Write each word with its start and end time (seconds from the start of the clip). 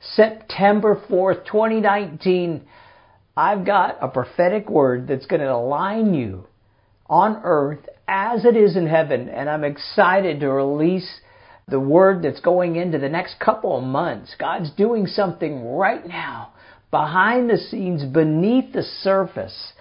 September 0.00 1.00
4th, 1.08 1.44
2019. 1.46 2.62
I've 3.36 3.64
got 3.64 3.98
a 4.00 4.08
prophetic 4.08 4.68
word 4.68 5.06
that's 5.06 5.26
going 5.26 5.40
to 5.40 5.52
align 5.52 6.14
you 6.14 6.46
on 7.06 7.40
earth 7.44 7.88
as 8.08 8.44
it 8.44 8.56
is 8.56 8.76
in 8.76 8.86
heaven. 8.86 9.28
And 9.28 9.48
I'm 9.48 9.64
excited 9.64 10.40
to 10.40 10.50
release 10.50 11.20
the 11.68 11.80
word 11.80 12.22
that's 12.22 12.40
going 12.40 12.76
into 12.76 12.98
the 12.98 13.08
next 13.08 13.38
couple 13.38 13.76
of 13.76 13.84
months. 13.84 14.34
God's 14.38 14.70
doing 14.72 15.06
something 15.06 15.64
right 15.76 16.06
now 16.06 16.52
behind 16.90 17.48
the 17.48 17.56
scenes, 17.56 18.04
beneath 18.04 18.72
the 18.72 18.82
surface. 18.82 19.72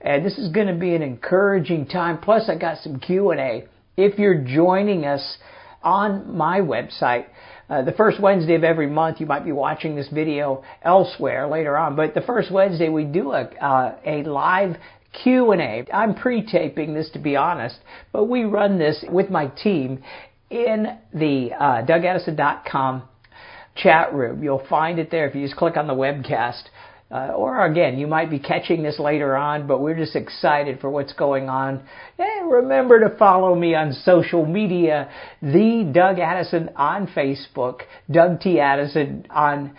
And 0.00 0.24
this 0.24 0.38
is 0.38 0.50
going 0.52 0.66
to 0.66 0.74
be 0.74 0.94
an 0.94 1.02
encouraging 1.02 1.86
time. 1.86 2.18
Plus 2.18 2.48
I 2.48 2.56
got 2.56 2.78
some 2.78 2.98
Q&A. 2.98 3.66
If 3.96 4.18
you're 4.18 4.42
joining 4.42 5.04
us 5.04 5.38
on 5.86 6.36
my 6.36 6.60
website. 6.60 7.26
Uh, 7.70 7.82
the 7.82 7.92
first 7.92 8.20
Wednesday 8.20 8.54
of 8.56 8.64
every 8.64 8.88
month, 8.88 9.20
you 9.20 9.26
might 9.26 9.44
be 9.44 9.52
watching 9.52 9.96
this 9.96 10.08
video 10.08 10.62
elsewhere 10.82 11.46
later 11.48 11.76
on, 11.76 11.96
but 11.96 12.12
the 12.12 12.20
first 12.20 12.50
Wednesday 12.50 12.88
we 12.88 13.04
do 13.04 13.32
a, 13.32 13.44
uh, 13.64 13.96
a 14.04 14.22
live 14.24 14.76
Q&A. 15.22 15.86
I'm 15.92 16.14
pre-taping 16.14 16.92
this 16.92 17.08
to 17.10 17.18
be 17.18 17.36
honest, 17.36 17.76
but 18.12 18.24
we 18.24 18.44
run 18.44 18.78
this 18.78 19.04
with 19.08 19.30
my 19.30 19.46
team 19.46 20.02
in 20.50 20.98
the 21.14 21.52
uh, 21.52 21.86
DougAddison.com 21.86 23.02
chat 23.76 24.12
room. 24.12 24.42
You'll 24.42 24.66
find 24.68 24.98
it 24.98 25.10
there 25.10 25.28
if 25.28 25.34
you 25.34 25.44
just 25.44 25.56
click 25.56 25.76
on 25.76 25.86
the 25.86 25.94
webcast. 25.94 26.62
Uh, 27.08 27.28
or 27.36 27.64
again, 27.64 27.98
you 27.98 28.06
might 28.08 28.30
be 28.30 28.38
catching 28.38 28.82
this 28.82 28.98
later 28.98 29.36
on, 29.36 29.68
but 29.68 29.80
we're 29.80 29.96
just 29.96 30.16
excited 30.16 30.80
for 30.80 30.90
what's 30.90 31.12
going 31.12 31.48
on. 31.48 31.80
And 32.18 32.50
remember 32.50 33.08
to 33.08 33.16
follow 33.16 33.54
me 33.54 33.76
on 33.76 33.92
social 33.92 34.44
media, 34.44 35.08
the 35.40 35.88
Doug 35.94 36.18
Addison 36.18 36.70
on 36.74 37.06
Facebook, 37.06 37.82
Doug 38.10 38.40
T. 38.40 38.58
Addison 38.58 39.24
on 39.30 39.76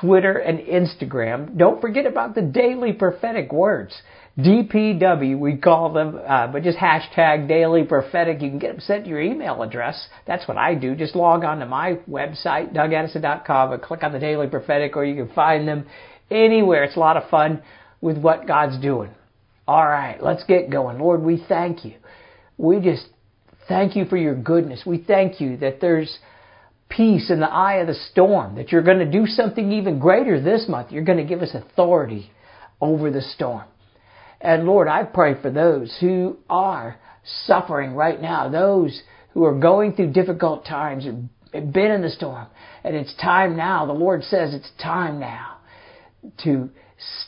Twitter 0.00 0.38
and 0.38 0.58
Instagram. 0.60 1.58
Don't 1.58 1.82
forget 1.82 2.06
about 2.06 2.34
the 2.34 2.40
daily 2.40 2.94
prophetic 2.94 3.52
words. 3.52 3.94
DPW, 4.38 5.38
we 5.38 5.56
call 5.58 5.92
them, 5.92 6.18
uh, 6.26 6.48
but 6.48 6.64
just 6.64 6.76
hashtag 6.76 7.46
daily 7.46 7.84
prophetic. 7.84 8.42
You 8.42 8.50
can 8.50 8.58
get 8.58 8.72
them 8.72 8.80
sent 8.80 9.04
to 9.04 9.10
your 9.10 9.20
email 9.20 9.62
address. 9.62 10.08
That's 10.26 10.48
what 10.48 10.56
I 10.56 10.74
do. 10.74 10.96
Just 10.96 11.14
log 11.14 11.44
on 11.44 11.60
to 11.60 11.66
my 11.66 12.00
website, 12.10 12.74
dougaddison.com, 12.74 13.72
and 13.72 13.82
click 13.82 14.02
on 14.02 14.12
the 14.12 14.18
daily 14.18 14.48
prophetic, 14.48 14.96
or 14.96 15.04
you 15.04 15.14
can 15.24 15.32
find 15.34 15.68
them 15.68 15.86
anywhere. 16.30 16.84
It's 16.84 16.96
a 16.96 17.00
lot 17.00 17.16
of 17.16 17.28
fun 17.28 17.62
with 18.00 18.18
what 18.18 18.46
God's 18.46 18.80
doing. 18.80 19.10
All 19.66 19.84
right, 19.84 20.22
let's 20.22 20.44
get 20.44 20.70
going. 20.70 20.98
Lord, 20.98 21.22
we 21.22 21.42
thank 21.48 21.84
you. 21.84 21.94
We 22.58 22.80
just 22.80 23.06
thank 23.66 23.96
you 23.96 24.04
for 24.04 24.16
your 24.16 24.34
goodness. 24.34 24.82
We 24.84 24.98
thank 24.98 25.40
you 25.40 25.56
that 25.58 25.80
there's 25.80 26.18
peace 26.90 27.30
in 27.30 27.40
the 27.40 27.48
eye 27.48 27.76
of 27.76 27.86
the 27.86 27.94
storm, 28.12 28.56
that 28.56 28.70
you're 28.70 28.82
going 28.82 28.98
to 28.98 29.10
do 29.10 29.26
something 29.26 29.72
even 29.72 29.98
greater 29.98 30.40
this 30.40 30.68
month. 30.68 30.92
You're 30.92 31.04
going 31.04 31.18
to 31.18 31.24
give 31.24 31.40
us 31.40 31.54
authority 31.54 32.30
over 32.80 33.10
the 33.10 33.22
storm. 33.22 33.64
And 34.40 34.64
Lord, 34.64 34.86
I 34.86 35.04
pray 35.04 35.40
for 35.40 35.50
those 35.50 35.96
who 35.98 36.36
are 36.50 36.98
suffering 37.46 37.94
right 37.94 38.20
now, 38.20 38.50
those 38.50 39.02
who 39.32 39.44
are 39.44 39.58
going 39.58 39.94
through 39.94 40.12
difficult 40.12 40.66
times 40.66 41.06
and 41.06 41.30
been 41.72 41.90
in 41.90 42.02
the 42.02 42.10
storm. 42.10 42.48
And 42.84 42.94
it's 42.94 43.14
time 43.14 43.56
now. 43.56 43.86
The 43.86 43.92
Lord 43.94 44.22
says 44.24 44.52
it's 44.52 44.70
time 44.82 45.18
now 45.18 45.53
to 46.44 46.70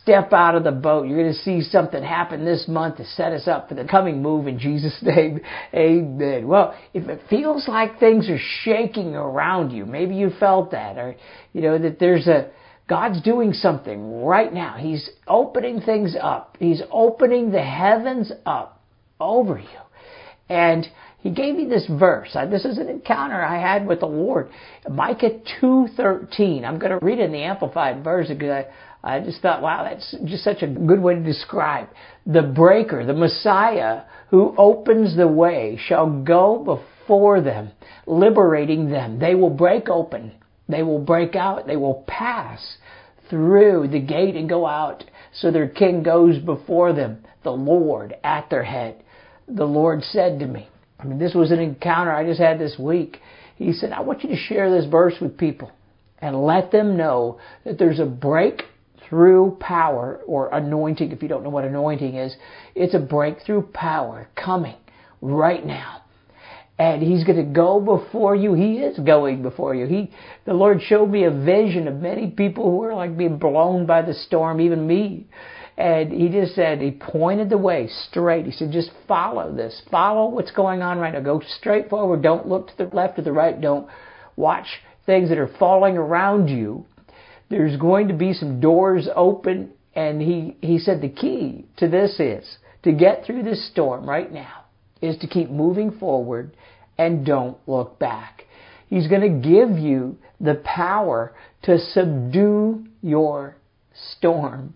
step 0.02 0.32
out 0.32 0.54
of 0.54 0.64
the 0.64 0.72
boat. 0.72 1.06
You're 1.06 1.18
going 1.18 1.32
to 1.32 1.38
see 1.40 1.60
something 1.62 2.02
happen 2.02 2.44
this 2.44 2.66
month 2.68 2.98
to 2.98 3.04
set 3.04 3.32
us 3.32 3.48
up 3.48 3.68
for 3.68 3.74
the 3.74 3.84
coming 3.84 4.22
move 4.22 4.46
in 4.46 4.58
Jesus' 4.58 4.96
name. 5.02 5.40
Amen. 5.74 6.46
Well, 6.46 6.76
if 6.94 7.08
it 7.08 7.20
feels 7.28 7.66
like 7.68 7.98
things 7.98 8.28
are 8.28 8.40
shaking 8.62 9.14
around 9.14 9.70
you, 9.70 9.86
maybe 9.86 10.14
you 10.14 10.30
felt 10.38 10.70
that, 10.70 10.96
or, 10.96 11.16
you 11.52 11.62
know, 11.62 11.78
that 11.78 11.98
there's 11.98 12.26
a, 12.26 12.50
God's 12.88 13.20
doing 13.22 13.52
something 13.52 14.22
right 14.22 14.52
now. 14.52 14.76
He's 14.78 15.10
opening 15.26 15.80
things 15.80 16.16
up. 16.20 16.56
He's 16.58 16.82
opening 16.90 17.50
the 17.50 17.62
heavens 17.62 18.30
up 18.44 18.80
over 19.18 19.58
you. 19.58 19.78
And 20.48 20.86
he 21.26 21.30
gave 21.30 21.56
me 21.56 21.66
this 21.66 21.84
verse. 21.90 22.36
This 22.48 22.64
is 22.64 22.78
an 22.78 22.88
encounter 22.88 23.42
I 23.42 23.60
had 23.60 23.84
with 23.84 23.98
the 23.98 24.06
Lord. 24.06 24.48
Micah 24.88 25.40
2.13. 25.60 26.64
I'm 26.64 26.78
going 26.78 26.92
to 26.92 27.04
read 27.04 27.18
it 27.18 27.24
in 27.24 27.32
the 27.32 27.42
Amplified 27.42 28.04
version 28.04 28.38
because 28.38 28.64
I, 28.64 28.66
I 29.06 29.20
just 29.20 29.40
thought, 29.40 29.62
wow, 29.62 29.84
that's 29.84 30.16
just 30.24 30.42
such 30.42 30.62
a 30.62 30.66
good 30.66 31.00
way 31.00 31.14
to 31.14 31.22
describe. 31.22 31.88
The 32.26 32.42
breaker, 32.42 33.06
the 33.06 33.14
Messiah 33.14 34.02
who 34.30 34.52
opens 34.58 35.16
the 35.16 35.28
way 35.28 35.78
shall 35.86 36.24
go 36.24 36.58
before 37.06 37.40
them, 37.40 37.70
liberating 38.06 38.90
them. 38.90 39.20
They 39.20 39.36
will 39.36 39.50
break 39.50 39.88
open. 39.88 40.32
They 40.68 40.82
will 40.82 40.98
break 40.98 41.36
out. 41.36 41.68
They 41.68 41.76
will 41.76 42.04
pass 42.08 42.78
through 43.30 43.88
the 43.92 44.00
gate 44.00 44.34
and 44.34 44.48
go 44.48 44.66
out. 44.66 45.04
So 45.32 45.52
their 45.52 45.68
king 45.68 46.02
goes 46.02 46.38
before 46.40 46.92
them, 46.92 47.24
the 47.44 47.52
Lord 47.52 48.16
at 48.24 48.50
their 48.50 48.64
head. 48.64 49.04
The 49.46 49.66
Lord 49.66 50.02
said 50.02 50.40
to 50.40 50.46
me, 50.46 50.68
I 50.98 51.04
mean, 51.04 51.20
this 51.20 51.34
was 51.34 51.52
an 51.52 51.60
encounter 51.60 52.10
I 52.12 52.24
just 52.24 52.40
had 52.40 52.58
this 52.58 52.76
week. 52.76 53.18
He 53.54 53.72
said, 53.72 53.92
I 53.92 54.00
want 54.00 54.24
you 54.24 54.30
to 54.30 54.36
share 54.36 54.68
this 54.68 54.90
verse 54.90 55.14
with 55.20 55.38
people 55.38 55.70
and 56.18 56.42
let 56.44 56.72
them 56.72 56.96
know 56.96 57.38
that 57.64 57.78
there's 57.78 58.00
a 58.00 58.06
breakthrough 59.10 59.56
power 59.56 60.20
or 60.26 60.48
anointing. 60.52 61.12
If 61.12 61.22
you 61.22 61.28
don't 61.28 61.42
know 61.42 61.50
what 61.50 61.64
anointing 61.64 62.14
is, 62.16 62.36
it's 62.74 62.94
a 62.94 62.98
breakthrough 62.98 63.62
power 63.62 64.28
coming 64.36 64.76
right 65.20 65.64
now. 65.64 66.02
And 66.78 67.02
he's 67.02 67.24
going 67.24 67.38
to 67.38 67.54
go 67.54 67.80
before 67.80 68.36
you. 68.36 68.52
He 68.52 68.78
is 68.78 68.98
going 68.98 69.42
before 69.42 69.74
you. 69.74 69.86
He, 69.86 70.12
the 70.44 70.52
Lord 70.52 70.82
showed 70.82 71.08
me 71.08 71.24
a 71.24 71.30
vision 71.30 71.88
of 71.88 71.96
many 71.96 72.30
people 72.30 72.64
who 72.64 72.82
are 72.82 72.94
like 72.94 73.16
being 73.16 73.38
blown 73.38 73.86
by 73.86 74.02
the 74.02 74.12
storm, 74.12 74.60
even 74.60 74.86
me. 74.86 75.26
And 75.78 76.12
he 76.12 76.28
just 76.28 76.54
said, 76.54 76.80
he 76.80 76.90
pointed 76.90 77.48
the 77.48 77.58
way 77.58 77.88
straight. 78.08 78.44
He 78.44 78.52
said, 78.52 78.72
just 78.72 78.90
follow 79.08 79.54
this. 79.54 79.82
Follow 79.90 80.28
what's 80.28 80.50
going 80.50 80.82
on 80.82 80.98
right 80.98 81.14
now. 81.14 81.20
Go 81.20 81.42
straight 81.58 81.88
forward. 81.88 82.22
Don't 82.22 82.46
look 82.46 82.68
to 82.68 82.76
the 82.76 82.94
left 82.94 83.18
or 83.18 83.22
the 83.22 83.32
right. 83.32 83.58
Don't 83.58 83.88
watch 84.36 84.66
things 85.06 85.30
that 85.30 85.38
are 85.38 85.50
falling 85.58 85.96
around 85.96 86.48
you. 86.48 86.84
There's 87.48 87.76
going 87.76 88.08
to 88.08 88.14
be 88.14 88.32
some 88.32 88.60
doors 88.60 89.08
open. 89.14 89.72
And 89.94 90.20
he, 90.20 90.56
he 90.60 90.78
said 90.78 91.00
the 91.00 91.08
key 91.08 91.64
to 91.78 91.88
this 91.88 92.20
is 92.20 92.58
to 92.82 92.92
get 92.92 93.24
through 93.24 93.42
this 93.42 93.68
storm 93.70 94.08
right 94.08 94.30
now 94.30 94.64
is 95.00 95.16
to 95.18 95.26
keep 95.26 95.50
moving 95.50 95.90
forward 95.90 96.56
and 96.98 97.24
don't 97.24 97.56
look 97.66 97.98
back. 97.98 98.44
He's 98.88 99.08
going 99.08 99.22
to 99.22 99.48
give 99.48 99.78
you 99.78 100.16
the 100.40 100.56
power 100.64 101.34
to 101.62 101.78
subdue 101.78 102.86
your 103.02 103.56
storm. 104.18 104.74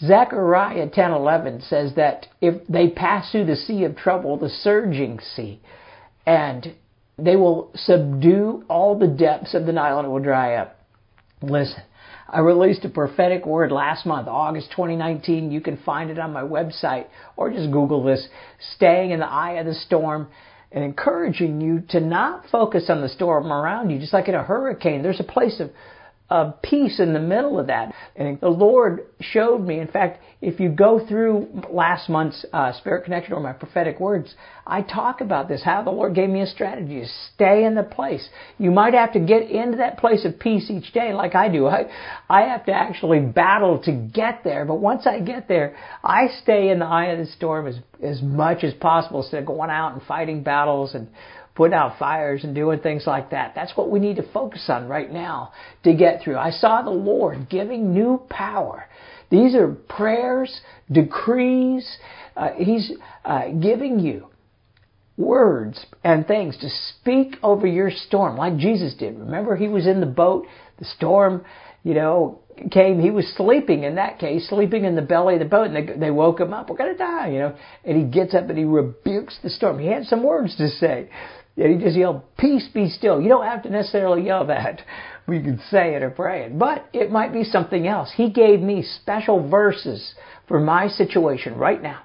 Zechariah 0.00 0.88
10:11 0.88 1.68
says 1.68 1.94
that 1.96 2.26
if 2.40 2.66
they 2.68 2.88
pass 2.90 3.30
through 3.32 3.46
the 3.46 3.56
sea 3.56 3.84
of 3.84 3.96
trouble, 3.96 4.36
the 4.36 4.48
surging 4.48 5.18
sea, 5.18 5.60
and 6.26 6.74
they 7.16 7.34
will 7.34 7.70
subdue 7.74 8.64
all 8.68 8.96
the 8.96 9.08
depths 9.08 9.54
of 9.54 9.66
the 9.66 9.72
Nile 9.72 9.98
and 9.98 10.06
it 10.06 10.10
will 10.10 10.20
dry 10.20 10.54
up. 10.54 10.78
Listen, 11.42 11.82
I 12.28 12.40
released 12.40 12.84
a 12.84 12.90
prophetic 12.90 13.46
word 13.46 13.72
last 13.72 14.04
month, 14.04 14.28
August 14.28 14.70
2019. 14.72 15.50
You 15.50 15.60
can 15.60 15.78
find 15.78 16.10
it 16.10 16.18
on 16.18 16.32
my 16.32 16.42
website 16.42 17.06
or 17.36 17.50
just 17.50 17.70
Google 17.70 18.04
this, 18.04 18.28
staying 18.76 19.12
in 19.12 19.20
the 19.20 19.26
eye 19.26 19.52
of 19.52 19.66
the 19.66 19.74
storm 19.74 20.28
and 20.70 20.84
encouraging 20.84 21.60
you 21.62 21.82
to 21.88 22.00
not 22.00 22.44
focus 22.52 22.90
on 22.90 23.00
the 23.00 23.08
storm 23.08 23.50
around 23.50 23.88
you. 23.88 23.98
Just 23.98 24.12
like 24.12 24.28
in 24.28 24.34
a 24.34 24.42
hurricane, 24.42 25.02
there's 25.02 25.20
a 25.20 25.24
place 25.24 25.58
of 25.60 25.70
of 26.30 26.60
peace 26.62 27.00
in 27.00 27.12
the 27.14 27.20
middle 27.20 27.58
of 27.58 27.68
that. 27.68 27.94
And 28.16 28.38
the 28.40 28.48
Lord 28.48 29.06
showed 29.20 29.60
me, 29.60 29.80
in 29.80 29.88
fact, 29.88 30.22
if 30.40 30.60
you 30.60 30.68
go 30.68 31.04
through 31.04 31.48
last 31.68 32.08
month's 32.08 32.46
uh, 32.52 32.72
Spirit 32.78 33.04
Connection 33.04 33.32
or 33.32 33.40
my 33.40 33.52
prophetic 33.52 33.98
words, 33.98 34.32
I 34.64 34.82
talk 34.82 35.20
about 35.20 35.48
this, 35.48 35.62
how 35.64 35.82
the 35.82 35.90
Lord 35.90 36.14
gave 36.14 36.30
me 36.30 36.42
a 36.42 36.46
strategy 36.46 37.00
to 37.00 37.08
stay 37.34 37.64
in 37.64 37.74
the 37.74 37.82
place. 37.82 38.28
You 38.56 38.70
might 38.70 38.94
have 38.94 39.12
to 39.14 39.20
get 39.20 39.50
into 39.50 39.78
that 39.78 39.98
place 39.98 40.24
of 40.24 40.38
peace 40.38 40.70
each 40.70 40.92
day 40.92 41.12
like 41.12 41.34
I 41.34 41.48
do. 41.48 41.66
I, 41.66 41.90
I 42.28 42.42
have 42.42 42.66
to 42.66 42.72
actually 42.72 43.18
battle 43.18 43.82
to 43.82 43.92
get 43.92 44.44
there, 44.44 44.64
but 44.64 44.76
once 44.76 45.08
I 45.08 45.18
get 45.18 45.48
there, 45.48 45.76
I 46.04 46.28
stay 46.42 46.70
in 46.70 46.78
the 46.78 46.86
eye 46.86 47.06
of 47.06 47.18
the 47.18 47.32
storm 47.32 47.66
as, 47.66 47.76
as 48.00 48.22
much 48.22 48.62
as 48.62 48.74
possible 48.74 49.22
instead 49.22 49.40
of 49.40 49.46
going 49.46 49.70
out 49.70 49.94
and 49.94 50.02
fighting 50.02 50.44
battles 50.44 50.94
and 50.94 51.08
putting 51.56 51.74
out 51.74 51.98
fires 51.98 52.44
and 52.44 52.54
doing 52.54 52.78
things 52.78 53.02
like 53.08 53.30
that. 53.30 53.52
That's 53.56 53.76
what 53.76 53.90
we 53.90 53.98
need 53.98 54.14
to 54.16 54.32
focus 54.32 54.64
on 54.68 54.86
right 54.86 55.12
now 55.12 55.50
to 55.82 55.92
get 55.92 56.22
through. 56.22 56.36
I 56.36 56.52
saw 56.52 56.82
the 56.82 56.90
Lord 56.90 57.48
giving 57.50 57.92
new 57.92 58.22
power. 58.30 58.86
These 59.30 59.54
are 59.54 59.68
prayers, 59.68 60.60
decrees. 60.90 61.86
Uh, 62.36 62.50
he's 62.56 62.92
uh, 63.24 63.48
giving 63.48 64.00
you 64.00 64.28
words 65.16 65.84
and 66.04 66.26
things 66.26 66.56
to 66.58 66.68
speak 66.70 67.36
over 67.42 67.66
your 67.66 67.90
storm 67.90 68.36
like 68.36 68.56
Jesus 68.56 68.94
did. 68.94 69.18
Remember, 69.18 69.56
he 69.56 69.68
was 69.68 69.86
in 69.86 70.00
the 70.00 70.06
boat, 70.06 70.46
the 70.78 70.84
storm, 70.84 71.44
you 71.82 71.94
know, 71.94 72.40
came, 72.70 73.00
he 73.00 73.10
was 73.10 73.26
sleeping 73.36 73.84
in 73.84 73.96
that 73.96 74.18
case, 74.18 74.48
sleeping 74.48 74.84
in 74.84 74.96
the 74.96 75.02
belly 75.02 75.34
of 75.34 75.40
the 75.40 75.46
boat, 75.46 75.70
and 75.70 75.76
they, 75.76 75.96
they 75.96 76.10
woke 76.10 76.40
him 76.40 76.52
up. 76.52 76.70
We're 76.70 76.76
going 76.76 76.92
to 76.92 76.98
die, 76.98 77.30
you 77.30 77.38
know. 77.38 77.56
And 77.84 77.96
he 77.96 78.04
gets 78.04 78.34
up 78.34 78.48
and 78.48 78.58
he 78.58 78.64
rebukes 78.64 79.38
the 79.42 79.50
storm. 79.50 79.78
He 79.78 79.86
had 79.86 80.04
some 80.04 80.22
words 80.22 80.56
to 80.56 80.68
say. 80.68 81.08
And 81.56 81.78
he 81.78 81.84
just 81.84 81.96
yelled, 81.96 82.22
Peace 82.36 82.68
be 82.72 82.88
still. 82.88 83.20
You 83.20 83.28
don't 83.28 83.44
have 83.44 83.64
to 83.64 83.70
necessarily 83.70 84.26
yell 84.26 84.46
that. 84.46 84.80
We 85.28 85.42
can 85.42 85.60
say 85.70 85.94
it 85.94 86.02
or 86.02 86.10
pray 86.10 86.44
it. 86.44 86.58
But 86.58 86.88
it 86.92 87.10
might 87.10 87.32
be 87.32 87.44
something 87.44 87.86
else. 87.86 88.10
He 88.16 88.30
gave 88.30 88.60
me 88.60 88.82
special 88.82 89.46
verses 89.48 90.14
for 90.48 90.58
my 90.58 90.88
situation 90.88 91.56
right 91.56 91.82
now 91.82 92.02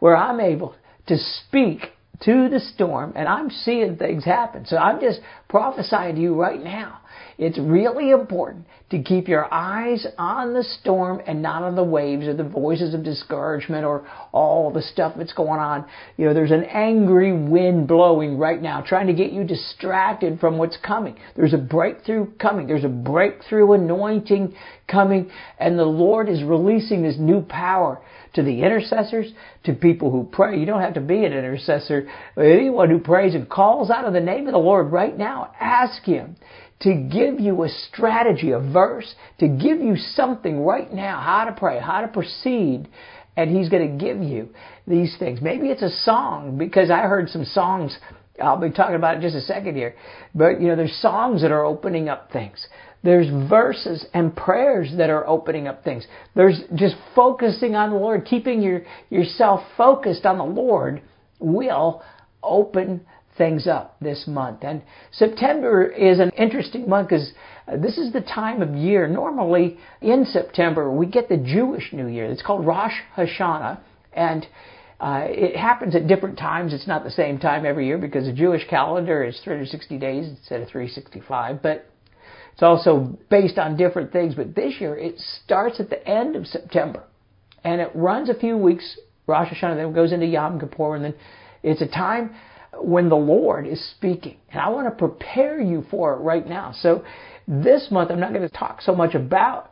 where 0.00 0.16
I'm 0.16 0.40
able 0.40 0.74
to 1.06 1.18
speak 1.18 1.92
to 2.20 2.48
the 2.48 2.60
storm 2.60 3.12
and 3.16 3.28
I'm 3.28 3.50
seeing 3.50 3.96
things 3.96 4.24
happen. 4.24 4.66
So 4.66 4.76
I'm 4.76 5.00
just 5.00 5.20
prophesying 5.48 6.16
to 6.16 6.20
you 6.20 6.34
right 6.34 6.62
now. 6.62 7.00
It's 7.38 7.58
really 7.58 8.10
important 8.10 8.66
to 8.90 9.02
keep 9.02 9.26
your 9.26 9.52
eyes 9.52 10.06
on 10.18 10.54
the 10.54 10.62
storm 10.62 11.20
and 11.26 11.42
not 11.42 11.62
on 11.62 11.74
the 11.74 11.82
waves 11.82 12.26
or 12.26 12.34
the 12.34 12.44
voices 12.44 12.94
of 12.94 13.02
discouragement 13.02 13.84
or 13.84 14.06
all 14.32 14.72
the 14.72 14.82
stuff 14.82 15.14
that's 15.16 15.32
going 15.32 15.60
on. 15.60 15.84
You 16.16 16.26
know, 16.26 16.34
there's 16.34 16.52
an 16.52 16.64
angry 16.64 17.32
wind 17.32 17.88
blowing 17.88 18.38
right 18.38 18.60
now 18.60 18.82
trying 18.82 19.08
to 19.08 19.12
get 19.12 19.32
you 19.32 19.44
distracted 19.44 20.38
from 20.38 20.58
what's 20.58 20.76
coming. 20.76 21.16
There's 21.34 21.54
a 21.54 21.58
breakthrough 21.58 22.32
coming. 22.34 22.66
There's 22.66 22.84
a 22.84 22.88
breakthrough 22.88 23.72
anointing 23.72 24.54
coming 24.86 25.30
and 25.58 25.78
the 25.78 25.84
Lord 25.84 26.28
is 26.28 26.42
releasing 26.42 27.02
this 27.02 27.16
new 27.18 27.40
power 27.42 28.00
to 28.34 28.42
the 28.42 28.62
intercessors, 28.62 29.32
to 29.64 29.72
people 29.72 30.10
who 30.10 30.28
pray. 30.30 30.58
You 30.58 30.66
don't 30.66 30.80
have 30.80 30.94
to 30.94 31.00
be 31.00 31.24
an 31.24 31.32
intercessor. 31.32 32.08
Anyone 32.36 32.90
who 32.90 32.98
prays 32.98 33.34
and 33.34 33.48
calls 33.48 33.90
out 33.90 34.04
of 34.04 34.12
the 34.12 34.20
name 34.20 34.46
of 34.46 34.52
the 34.52 34.58
Lord 34.58 34.92
right 34.92 35.16
now, 35.16 35.52
ask 35.60 36.02
Him 36.02 36.36
to 36.80 36.94
give 36.94 37.40
you 37.40 37.62
a 37.62 37.68
strategy, 37.68 38.50
a 38.50 38.58
verse, 38.58 39.14
to 39.38 39.48
give 39.48 39.80
you 39.80 39.96
something 39.96 40.60
right 40.60 40.92
now, 40.92 41.20
how 41.20 41.44
to 41.44 41.52
pray, 41.52 41.80
how 41.80 42.00
to 42.00 42.08
proceed, 42.08 42.88
and 43.36 43.56
He's 43.56 43.68
going 43.68 43.98
to 43.98 44.04
give 44.04 44.22
you 44.22 44.50
these 44.86 45.16
things. 45.18 45.40
Maybe 45.40 45.68
it's 45.68 45.82
a 45.82 45.90
song, 46.04 46.58
because 46.58 46.90
I 46.90 47.02
heard 47.02 47.28
some 47.30 47.44
songs, 47.44 47.96
I'll 48.42 48.60
be 48.60 48.70
talking 48.70 48.96
about 48.96 49.14
it 49.14 49.16
in 49.18 49.22
just 49.22 49.36
a 49.36 49.46
second 49.46 49.76
here, 49.76 49.94
but 50.34 50.60
you 50.60 50.68
know, 50.68 50.76
there's 50.76 50.96
songs 51.00 51.42
that 51.42 51.52
are 51.52 51.64
opening 51.64 52.08
up 52.08 52.32
things. 52.32 52.66
There's 53.02 53.28
verses 53.50 54.06
and 54.14 54.34
prayers 54.34 54.90
that 54.96 55.10
are 55.10 55.26
opening 55.26 55.68
up 55.68 55.84
things. 55.84 56.06
There's 56.34 56.60
just 56.74 56.96
focusing 57.14 57.74
on 57.74 57.90
the 57.90 57.96
Lord, 57.96 58.24
keeping 58.24 58.62
your, 58.62 58.82
yourself 59.10 59.60
focused 59.76 60.24
on 60.24 60.38
the 60.38 60.44
Lord 60.44 61.02
will 61.38 62.02
open 62.42 63.04
things 63.36 63.66
up 63.66 63.96
this 64.00 64.24
month. 64.26 64.62
And 64.62 64.82
September 65.12 65.86
is 65.86 66.20
an 66.20 66.30
interesting 66.30 66.88
month 66.88 67.08
because 67.08 67.32
this 67.78 67.98
is 67.98 68.12
the 68.12 68.20
time 68.20 68.62
of 68.62 68.74
year. 68.74 69.08
Normally 69.08 69.78
in 70.00 70.24
September 70.24 70.90
we 70.90 71.06
get 71.06 71.28
the 71.28 71.36
Jewish 71.36 71.92
New 71.92 72.06
Year. 72.06 72.26
It's 72.26 72.42
called 72.42 72.66
Rosh 72.66 72.94
Hashanah, 73.16 73.80
and 74.12 74.46
uh, 75.00 75.26
it 75.28 75.56
happens 75.56 75.94
at 75.96 76.06
different 76.06 76.38
times. 76.38 76.72
It's 76.72 76.86
not 76.86 77.04
the 77.04 77.10
same 77.10 77.38
time 77.38 77.66
every 77.66 77.86
year 77.86 77.98
because 77.98 78.26
the 78.26 78.32
Jewish 78.32 78.66
calendar 78.68 79.24
is 79.24 79.40
360 79.42 79.98
days 79.98 80.28
instead 80.28 80.60
of 80.60 80.68
365. 80.68 81.62
But 81.62 81.86
it's 82.52 82.62
also 82.62 83.18
based 83.30 83.58
on 83.58 83.76
different 83.76 84.12
things. 84.12 84.34
But 84.34 84.54
this 84.54 84.74
year 84.80 84.96
it 84.96 85.18
starts 85.44 85.80
at 85.80 85.90
the 85.90 86.06
end 86.06 86.36
of 86.36 86.46
September, 86.46 87.02
and 87.64 87.80
it 87.80 87.90
runs 87.94 88.30
a 88.30 88.34
few 88.34 88.56
weeks. 88.56 88.98
Rosh 89.26 89.48
Hashanah 89.48 89.76
then 89.76 89.92
goes 89.92 90.12
into 90.12 90.26
Yom 90.26 90.60
Kippur, 90.60 90.94
and 90.94 91.04
then 91.04 91.14
it's 91.62 91.80
a 91.80 91.88
time 91.88 92.36
when 92.80 93.08
the 93.08 93.16
Lord 93.16 93.66
is 93.66 93.82
speaking. 93.96 94.36
And 94.50 94.60
I 94.60 94.68
want 94.68 94.86
to 94.86 94.90
prepare 94.90 95.60
you 95.60 95.84
for 95.90 96.14
it 96.14 96.18
right 96.18 96.46
now. 96.46 96.72
So 96.72 97.04
this 97.46 97.88
month, 97.90 98.10
I'm 98.10 98.20
not 98.20 98.32
going 98.32 98.48
to 98.48 98.54
talk 98.54 98.80
so 98.82 98.94
much 98.94 99.14
about 99.14 99.70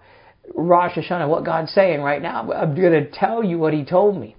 Rosh 0.54 0.96
Hashanah, 0.96 1.28
what 1.28 1.44
God's 1.44 1.72
saying 1.72 2.00
right 2.00 2.20
now, 2.20 2.44
but 2.44 2.56
I'm 2.56 2.75
going 2.75 2.93
to 2.93 3.10
tell 3.10 3.44
you 3.44 3.58
what 3.58 3.72
He 3.72 3.84
told 3.84 4.16
me. 4.16 4.37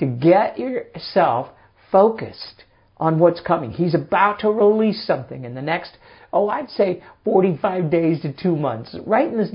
To 0.00 0.06
get 0.06 0.58
yourself 0.58 1.48
focused 1.90 2.64
on 2.98 3.18
what's 3.18 3.40
coming. 3.40 3.70
He's 3.70 3.94
about 3.94 4.40
to 4.40 4.50
release 4.50 5.06
something 5.06 5.44
in 5.44 5.54
the 5.54 5.62
next, 5.62 5.96
oh, 6.32 6.48
I'd 6.48 6.70
say 6.70 7.02
45 7.24 7.90
days 7.90 8.22
to 8.22 8.32
two 8.32 8.56
months. 8.56 8.96
Right 9.06 9.28
in 9.28 9.38
this 9.38 9.50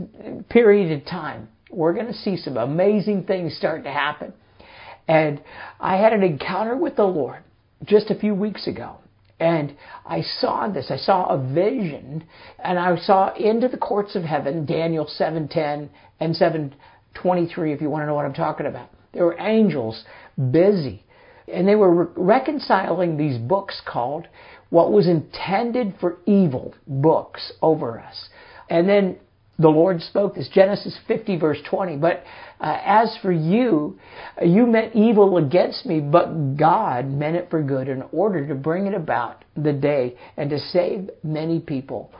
period 0.49 0.97
of 0.97 1.05
time, 1.05 1.49
we're 1.69 1.93
going 1.93 2.07
to 2.07 2.13
see 2.13 2.37
some 2.37 2.57
amazing 2.57 3.23
things 3.23 3.55
start 3.55 3.83
to 3.83 3.91
happen. 3.91 4.33
And 5.07 5.41
I 5.79 5.97
had 5.97 6.13
an 6.13 6.23
encounter 6.23 6.77
with 6.77 6.95
the 6.95 7.03
Lord 7.03 7.43
just 7.83 8.09
a 8.09 8.15
few 8.15 8.33
weeks 8.33 8.67
ago. 8.67 8.97
And 9.39 9.75
I 10.05 10.21
saw 10.21 10.67
this. 10.69 10.89
I 10.89 10.97
saw 10.97 11.25
a 11.25 11.53
vision, 11.53 12.23
and 12.63 12.79
I 12.79 12.95
saw 12.97 13.33
into 13.35 13.67
the 13.67 13.77
courts 13.77 14.15
of 14.15 14.23
heaven, 14.23 14.65
Daniel 14.65 15.05
7:10 15.05 15.89
and 16.19 16.35
7:23. 16.35 17.73
If 17.73 17.81
you 17.81 17.89
want 17.89 18.03
to 18.03 18.07
know 18.07 18.15
what 18.15 18.25
I'm 18.25 18.33
talking 18.33 18.67
about, 18.67 18.89
there 19.11 19.25
were 19.25 19.39
angels 19.39 20.05
busy, 20.51 21.03
and 21.51 21.67
they 21.67 21.75
were 21.75 22.05
re- 22.05 22.13
reconciling 22.15 23.17
these 23.17 23.37
books 23.37 23.81
called 23.85 24.27
what 24.69 24.91
was 24.91 25.07
intended 25.07 25.95
for 25.99 26.17
evil 26.25 26.73
books 26.87 27.51
over 27.61 27.99
us. 27.99 28.29
And 28.69 28.87
then 28.87 29.17
the 29.59 29.69
Lord 29.69 30.01
spoke 30.01 30.35
this, 30.35 30.49
Genesis 30.53 30.97
50 31.07 31.37
verse 31.37 31.59
20. 31.69 31.97
But 31.97 32.23
uh, 32.59 32.79
as 32.83 33.15
for 33.21 33.31
you, 33.31 33.99
you 34.43 34.65
meant 34.65 34.95
evil 34.95 35.37
against 35.37 35.85
me, 35.85 35.99
but 35.99 36.57
God 36.57 37.07
meant 37.07 37.35
it 37.35 37.49
for 37.49 37.61
good 37.61 37.87
in 37.87 38.03
order 38.11 38.47
to 38.47 38.55
bring 38.55 38.87
it 38.87 38.93
about 38.95 39.45
the 39.55 39.73
day 39.73 40.17
and 40.37 40.49
to 40.49 40.59
save 40.59 41.09
many 41.23 41.59
people. 41.59 42.11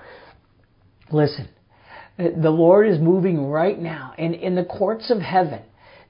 Listen, 1.12 1.50
the 2.18 2.50
Lord 2.50 2.88
is 2.88 3.00
moving 3.00 3.47
right 3.47 3.80
now, 3.80 4.13
and 4.18 4.35
in 4.35 4.56
the 4.56 4.65
courts 4.65 5.09
of 5.09 5.19
heaven, 5.19 5.62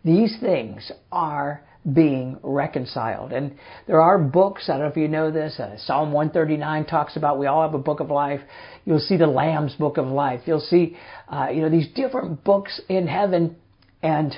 these 0.04 0.38
things 0.42 0.92
are 1.12 1.64
being 1.92 2.38
reconciled. 2.44 3.34
And 3.34 3.56
there 3.88 4.02
are 4.02 4.18
books, 4.18 4.70
I 4.70 4.74
don't 4.74 4.84
know 4.84 4.88
if 4.88 4.98
you 4.98 5.08
know 5.08 5.32
this, 5.32 5.60
uh, 5.60 5.76
Psalm 5.78 6.14
139 6.14 6.86
talks 6.86 7.18
about 7.18 7.38
we 7.38 7.48
all 7.48 7.62
have 7.62 7.74
a 7.74 7.80
book 7.80 8.00
of 8.00 8.10
life. 8.10 8.40
You'll 8.86 9.00
see 9.00 9.18
the 9.18 9.28
Lamb's 9.28 9.74
book 9.74 9.98
of 9.98 10.08
life. 10.08 10.42
You'll 10.46 10.62
see, 10.62 10.96
uh, 11.28 11.50
you 11.54 11.62
know, 11.62 11.70
these 11.70 11.88
different 11.94 12.44
books 12.44 12.80
in 12.88 13.08
heaven 13.08 13.58
and 14.02 14.34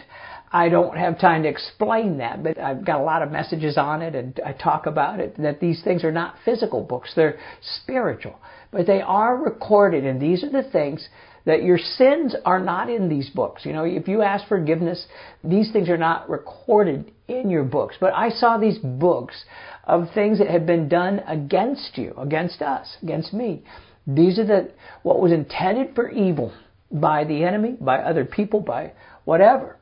I 0.52 0.70
don't 0.70 0.96
have 0.96 1.20
time 1.20 1.44
to 1.44 1.50
explain 1.50 2.20
that, 2.20 2.42
but 2.42 2.58
I've 2.58 2.86
got 2.86 3.02
a 3.02 3.04
lot 3.04 3.22
of 3.22 3.32
messages 3.32 3.78
on 3.78 4.02
it 4.02 4.16
and 4.16 4.40
I 4.46 4.54
talk 4.54 4.86
about 4.86 5.20
it 5.20 5.36
that 5.38 5.60
these 5.60 5.84
things 5.84 6.04
are 6.04 6.12
not 6.12 6.36
physical 6.46 6.82
books, 6.82 7.12
they're 7.16 7.38
spiritual. 7.82 8.40
But 8.72 8.88
they 8.88 9.02
are 9.02 9.36
recorded 9.36 10.06
and 10.06 10.22
these 10.22 10.44
are 10.44 10.50
the 10.50 10.64
things 10.64 11.08
that 11.46 11.64
your 11.64 11.78
sins 11.78 12.36
are 12.44 12.60
not 12.60 12.90
in 12.90 13.08
these 13.08 13.30
books. 13.30 13.66
You 13.66 13.74
know, 13.74 13.84
if 13.84 14.08
you 14.08 14.22
ask 14.22 14.48
forgiveness, 14.48 15.06
these 15.44 15.72
things 15.72 15.90
are 15.90 15.98
not 15.98 16.30
recorded 16.30 17.12
in 17.28 17.50
your 17.50 17.64
books. 17.64 17.96
But 18.00 18.14
I 18.14 18.30
saw 18.30 18.58
these 18.58 18.78
books 18.80 19.46
of 19.84 20.08
things 20.14 20.40
that 20.40 20.48
had 20.48 20.66
been 20.66 20.90
done 20.90 21.20
against 21.28 21.98
you, 21.98 22.14
against 22.18 22.62
us, 22.62 22.98
against 23.02 23.34
me. 23.34 23.64
These 24.08 24.40
are 24.40 24.46
the 24.46 24.72
what 25.04 25.22
was 25.22 25.32
intended 25.32 25.96
for 25.96 26.10
evil 26.10 26.52
by 26.92 27.24
the 27.24 27.44
enemy, 27.44 27.78
by 27.80 28.00
other 28.00 28.25
people, 28.25 28.60
by 28.60 28.94
whatever, 29.24 29.78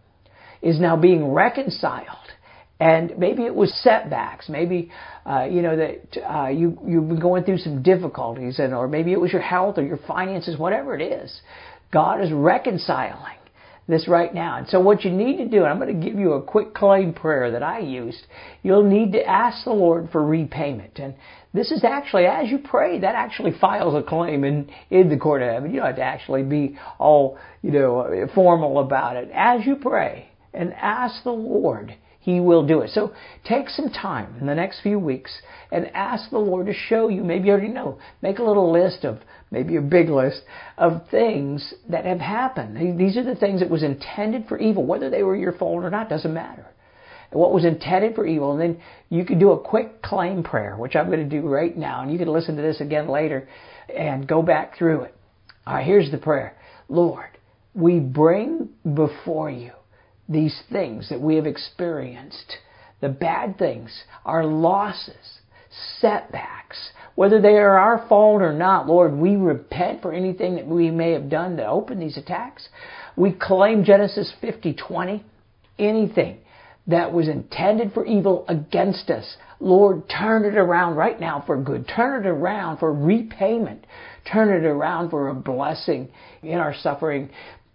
is 0.62 0.80
now 0.80 0.96
being 0.96 1.32
reconciled. 1.32 2.08
And 2.80 3.18
maybe 3.18 3.44
it 3.44 3.56
was 3.56 3.74
setbacks. 3.82 4.50
Maybe 4.50 4.92
uh, 5.26 5.44
you 5.44 5.62
know 5.62 5.76
that 5.78 6.34
uh, 6.34 6.48
you 6.50 6.78
you've 6.86 7.08
been 7.08 7.20
going 7.20 7.44
through 7.44 7.60
some 7.60 7.82
difficulties, 7.84 8.60
and 8.60 8.74
or 8.74 8.88
maybe 8.88 9.14
it 9.14 9.20
was 9.20 9.32
your 9.32 9.42
health 9.42 9.78
or 9.78 9.84
your 9.84 10.00
finances, 10.08 10.58
whatever 10.58 10.96
it 10.96 11.02
is. 11.02 11.42
God 11.92 12.22
is 12.22 12.32
reconciling 12.32 13.38
this 13.88 14.08
right 14.08 14.34
now. 14.34 14.58
And 14.58 14.68
so 14.68 14.80
what 14.80 15.04
you 15.04 15.12
need 15.12 15.38
to 15.38 15.48
do, 15.48 15.58
and 15.58 15.68
I'm 15.68 15.80
going 15.80 16.00
to 16.00 16.10
give 16.10 16.18
you 16.18 16.34
a 16.34 16.42
quick 16.42 16.74
claim 16.74 17.14
prayer 17.14 17.52
that 17.52 17.64
I 17.64 17.80
used. 17.80 18.26
You'll 18.64 18.90
need 18.90 19.12
to 19.14 19.26
ask 19.26 19.66
the 19.66 19.72
Lord 19.72 20.10
for 20.12 20.26
repayment. 20.26 21.00
And 21.00 21.16
this 21.54 21.72
is 21.72 21.84
actually, 21.84 22.26
as 22.26 22.50
you 22.50 22.60
pray, 22.60 23.00
that 23.00 23.16
actually 23.16 23.52
files 23.60 23.94
a 23.94 24.02
claim 24.02 24.44
in, 24.44 24.72
in 24.90 25.10
the 25.10 25.18
court 25.18 25.42
of 25.42 25.50
heaven. 25.50 25.72
You 25.72 25.78
don't 25.78 25.88
have 25.88 25.96
to 25.98 26.02
actually 26.02 26.44
be 26.44 26.78
all, 26.98 27.38
you 27.62 27.72
know, 27.72 28.28
formal 28.34 28.80
about 28.80 29.18
it. 29.18 29.30
As 29.34 29.66
you 29.66 29.76
pray 29.76 30.30
and 30.54 30.74
ask 30.74 31.24
the 31.24 31.32
Lord, 31.32 31.94
He 32.24 32.40
will 32.40 32.66
do 32.66 32.80
it. 32.80 32.90
So 32.92 33.14
take 33.44 33.70
some 33.70 33.90
time 33.90 34.38
in 34.40 34.48
the 34.48 34.56
next 34.56 34.82
few 34.82 34.98
weeks 34.98 35.32
and 35.72 35.88
ask 35.94 36.30
the 36.30 36.38
Lord 36.40 36.68
to 36.68 36.74
show 36.74 37.10
you. 37.10 37.22
Maybe 37.22 37.48
you 37.48 37.52
already 37.52 37.68
know. 37.68 38.00
Make 38.22 38.40
a 38.40 38.44
little 38.44 38.72
list 38.72 39.04
of, 39.04 39.20
maybe 39.52 39.76
a 39.76 39.82
big 39.82 40.10
list 40.10 40.42
of 40.78 41.08
things 41.12 41.74
that 41.90 42.06
have 42.06 42.22
happened. 42.22 42.98
These 42.98 43.18
are 43.18 43.24
the 43.24 43.36
things 43.36 43.60
that 43.60 43.70
was 43.70 43.84
intended 43.84 44.48
for 44.48 44.58
evil. 44.58 44.86
Whether 44.86 45.10
they 45.10 45.22
were 45.22 45.36
your 45.36 45.52
fault 45.52 45.84
or 45.84 45.90
not 45.90 46.08
doesn't 46.08 46.34
matter. 46.34 46.66
what 47.34 47.54
was 47.54 47.66
intended 47.66 48.16
for 48.16 48.26
evil. 48.26 48.52
And 48.52 48.62
then 48.62 48.82
you 49.10 49.26
can 49.26 49.40
do 49.40 49.52
a 49.52 49.60
quick 49.60 50.02
claim 50.02 50.44
prayer, 50.44 50.76
which 50.78 50.96
I'm 50.96 51.08
going 51.08 51.28
to 51.28 51.42
do 51.42 51.48
right 51.48 51.76
now. 51.76 52.02
And 52.02 52.12
you 52.12 52.18
can 52.18 52.28
listen 52.28 52.56
to 52.56 52.62
this 52.62 52.82
again 52.82 53.10
later 53.10 53.48
and 53.94 54.28
go 54.28 54.42
back 54.42 54.78
through 54.78 55.02
it. 55.02 55.16
All 55.66 55.76
right, 55.76 55.86
here's 55.86 56.12
the 56.12 56.18
prayer. 56.18 56.56
Lord, 56.90 57.30
we 57.74 58.00
bring 58.00 58.70
before 58.94 59.50
you 59.50 59.72
these 60.30 60.62
things 60.72 61.10
that 61.10 61.22
we 61.22 61.36
have 61.36 61.46
experienced, 61.46 62.58
the 63.02 63.10
bad 63.10 63.58
things, 63.58 64.04
our 64.26 64.46
losses, 64.46 65.40
setbacks, 66.00 66.92
whether 67.16 67.42
they 67.42 67.58
are 67.58 67.78
our 67.78 68.08
fault 68.08 68.42
or 68.42 68.54
not, 68.54 68.88
Lord, 68.88 69.14
we 69.14 69.36
repent 69.36 70.02
for 70.02 70.14
anything 70.14 70.56
that 70.56 70.66
we 70.66 70.90
may 70.90 71.12
have 71.12 71.30
done 71.30 71.58
to 71.58 71.66
open 71.66 72.00
these 72.00 72.18
attacks. 72.18 72.68
We 73.16 73.32
claim 73.32 73.84
Genesis 73.84 74.34
50:20, 74.42 75.24
anything 75.78 76.40
that 76.88 77.14
was 77.14 77.28
intended 77.28 77.94
for 77.94 78.06
evil 78.06 78.46
against 78.48 79.10
us. 79.10 79.38
Lord, 79.60 80.10
turn 80.10 80.44
it 80.44 80.58
around 80.58 80.96
right 80.96 81.20
now 81.20 81.44
for 81.46 81.56
good. 81.56 81.88
Turn 81.88 82.26
it 82.26 82.28
around 82.28 82.78
for 82.78 82.92
repayment. 82.92 83.86
Turn 84.26 84.50
it 84.50 84.68
around 84.68 85.10
for 85.10 85.30
a 85.30 85.34
blessing 85.34 86.10
in 86.42 86.60
our 86.60 86.74
suffering. 86.74 87.30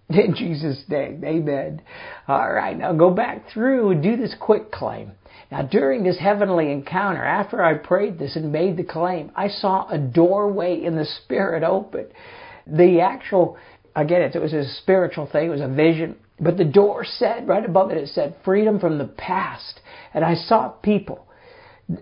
In 0.11 0.35
Jesus' 0.35 0.85
name, 0.89 1.23
amen. 1.25 1.83
All 2.27 2.51
right, 2.51 2.77
now 2.77 2.95
go 2.95 3.11
back 3.11 3.51
through 3.53 3.91
and 3.91 4.03
do 4.03 4.17
this 4.17 4.35
quick 4.41 4.73
claim. 4.73 5.13
Now, 5.51 5.63
during 5.63 6.03
this 6.03 6.19
heavenly 6.19 6.73
encounter, 6.73 7.25
after 7.25 7.63
I 7.63 7.75
prayed 7.75 8.19
this 8.19 8.37
and 8.37 8.51
made 8.51 8.77
the 8.77 8.85
claim, 8.85 9.31
I 9.37 9.49
saw 9.49 9.89
a 9.89 9.99
doorway 9.99 10.83
in 10.83 10.97
the 10.97 11.07
Spirit 11.25 11.63
open. 11.63 12.07
The 12.67 13.01
actual, 13.01 13.57
again, 13.95 14.23
it 14.23 14.39
was 14.39 14.53
a 14.53 14.69
spiritual 14.83 15.27
thing, 15.27 15.47
it 15.47 15.51
was 15.51 15.61
a 15.61 15.69
vision, 15.69 16.17
but 16.41 16.57
the 16.57 16.65
door 16.65 17.05
said, 17.05 17.49
right 17.49 17.65
above 17.65 17.91
it, 17.91 17.99
it 17.99 18.09
said 18.09 18.37
freedom 18.45 18.79
from 18.79 18.99
the 18.99 19.07
past. 19.07 19.81
And 20.15 20.25
I 20.25 20.35
saw 20.35 20.69
people 20.69 21.27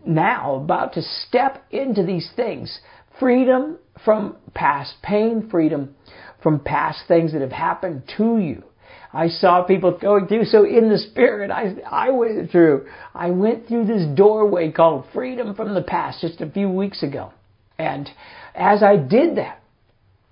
now 0.05 0.57
about 0.57 0.93
to 0.95 1.03
step 1.03 1.65
into 1.71 2.05
these 2.05 2.31
things 2.37 2.81
freedom 3.19 3.79
from 4.05 4.37
past 4.55 4.95
pain, 5.03 5.49
freedom 5.51 5.95
from 6.43 6.61
past 6.61 7.01
things 7.09 7.33
that 7.33 7.41
have 7.41 7.53
happened 7.53 8.03
to 8.17 8.39
you. 8.39 8.63
I 9.13 9.29
saw 9.29 9.63
people 9.63 9.97
going 9.99 10.27
through. 10.27 10.45
So 10.45 10.65
in 10.65 10.91
the 10.91 10.99
spirit, 10.99 11.51
I, 11.51 11.77
I 11.91 12.11
went 12.11 12.51
through. 12.51 12.87
I 13.15 13.31
went 13.31 13.67
through 13.67 13.87
this 13.87 14.07
doorway 14.15 14.71
called 14.71 15.07
freedom 15.15 15.55
from 15.55 15.75
the 15.75 15.83
past 15.83 16.21
just 16.21 16.41
a 16.41 16.51
few 16.51 16.69
weeks 16.69 17.03
ago. 17.03 17.33
And 17.79 18.09
as 18.55 18.83
I 18.83 18.97
did 18.97 19.37
that, 19.37 19.63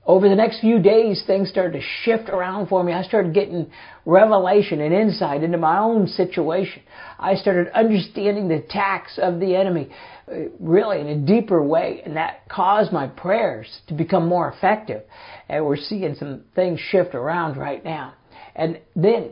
over 0.06 0.28
the 0.28 0.34
next 0.34 0.60
few 0.60 0.80
days, 0.80 1.22
things 1.26 1.48
started 1.48 1.80
to 1.80 1.86
shift 2.02 2.28
around 2.28 2.68
for 2.68 2.84
me. 2.84 2.92
I 2.92 3.02
started 3.04 3.32
getting 3.32 3.70
revelation 4.04 4.80
and 4.82 4.92
insight 4.92 5.42
into 5.42 5.56
my 5.56 5.78
own 5.78 6.06
situation. 6.08 6.82
I 7.18 7.36
started 7.36 7.72
understanding 7.72 8.48
the 8.48 8.56
attacks 8.56 9.18
of 9.20 9.40
the 9.40 9.56
enemy 9.56 9.88
uh, 10.30 10.50
really 10.60 11.00
in 11.00 11.06
a 11.06 11.16
deeper 11.16 11.62
way, 11.62 12.02
and 12.04 12.16
that 12.16 12.46
caused 12.50 12.92
my 12.92 13.06
prayers 13.06 13.66
to 13.88 13.94
become 13.94 14.28
more 14.28 14.52
effective. 14.52 15.02
And 15.48 15.64
we're 15.64 15.78
seeing 15.78 16.14
some 16.16 16.44
things 16.54 16.80
shift 16.80 17.14
around 17.14 17.56
right 17.56 17.82
now. 17.82 18.14
And 18.54 18.80
then, 18.94 19.30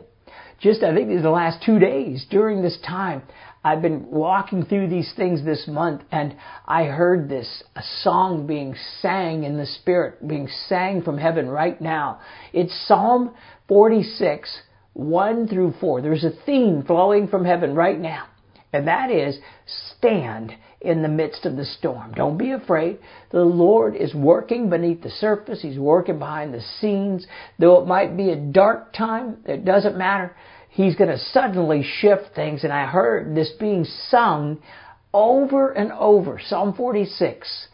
just 0.59 0.81
I 0.81 0.93
think 0.95 1.09
these 1.09 1.21
the 1.21 1.29
last 1.29 1.63
two 1.63 1.77
days 1.77 2.25
during 2.31 2.63
this 2.63 2.79
time, 2.85 3.21
I've 3.63 3.81
been 3.81 4.09
walking 4.11 4.65
through 4.65 4.89
these 4.89 5.11
things 5.15 5.43
this 5.45 5.67
month 5.67 6.01
and 6.11 6.35
I 6.67 6.83
heard 6.85 7.29
this, 7.29 7.63
a 7.75 7.81
song 8.01 8.45
being 8.45 8.75
sang 9.01 9.43
in 9.45 9.57
the 9.57 9.65
Spirit, 9.65 10.27
being 10.27 10.49
sang 10.67 11.01
from 11.01 11.17
heaven 11.17 11.47
right 11.47 11.79
now. 11.79 12.19
It's 12.51 12.73
Psalm 12.87 13.33
46, 13.69 14.61
1 14.93 15.47
through 15.47 15.73
4. 15.79 16.01
There's 16.01 16.25
a 16.25 16.45
theme 16.45 16.83
flowing 16.85 17.27
from 17.27 17.45
heaven 17.45 17.73
right 17.73 17.99
now. 17.99 18.27
And 18.73 18.87
that 18.87 19.11
is 19.11 19.37
stand 19.97 20.53
in 20.81 21.01
the 21.01 21.07
midst 21.07 21.45
of 21.45 21.55
the 21.55 21.63
storm. 21.63 22.11
Don't 22.13 22.37
be 22.37 22.51
afraid. 22.51 22.99
The 23.31 23.43
Lord 23.43 23.95
is 23.95 24.13
working 24.13 24.69
beneath 24.69 25.01
the 25.01 25.09
surface. 25.09 25.61
He's 25.61 25.79
working 25.79 26.19
behind 26.19 26.53
the 26.53 26.61
scenes. 26.81 27.25
Though 27.57 27.81
it 27.81 27.87
might 27.87 28.17
be 28.17 28.31
a 28.31 28.35
dark 28.35 28.93
time, 28.93 29.37
it 29.45 29.63
doesn't 29.63 29.97
matter. 29.97 30.35
He's 30.73 30.95
going 30.95 31.09
to 31.09 31.19
suddenly 31.19 31.83
shift 31.99 32.35
things. 32.35 32.63
And 32.63 32.73
I 32.73 32.87
heard 32.87 33.35
this 33.35 33.51
being 33.59 33.85
sung 34.09 34.59
over 35.13 35.71
and 35.71 35.91
over. 35.91 36.41
Psalm 36.43 36.73
46. 36.75 37.67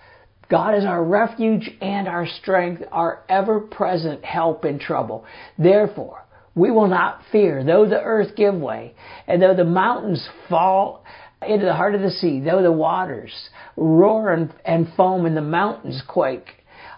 God 0.49 0.75
is 0.75 0.83
our 0.83 1.03
refuge 1.03 1.69
and 1.79 2.07
our 2.07 2.27
strength, 2.27 2.83
our 2.91 3.23
ever 3.29 3.61
present 3.61 4.25
help 4.25 4.65
in 4.65 4.79
trouble. 4.79 5.23
Therefore, 5.57 6.25
we 6.55 6.71
will 6.71 6.87
not 6.87 7.21
fear, 7.31 7.63
though 7.63 7.87
the 7.87 8.01
earth 8.01 8.35
give 8.35 8.55
way, 8.55 8.93
and 9.27 9.41
though 9.41 9.55
the 9.55 9.63
mountains 9.63 10.27
fall 10.49 11.05
into 11.47 11.65
the 11.65 11.75
heart 11.75 11.95
of 11.95 12.01
the 12.01 12.09
sea, 12.09 12.41
though 12.41 12.63
the 12.63 12.71
waters 12.71 13.31
roar 13.77 14.33
and, 14.33 14.53
and 14.65 14.91
foam 14.97 15.25
and 15.25 15.37
the 15.37 15.41
mountains 15.41 16.01
quake 16.05 16.47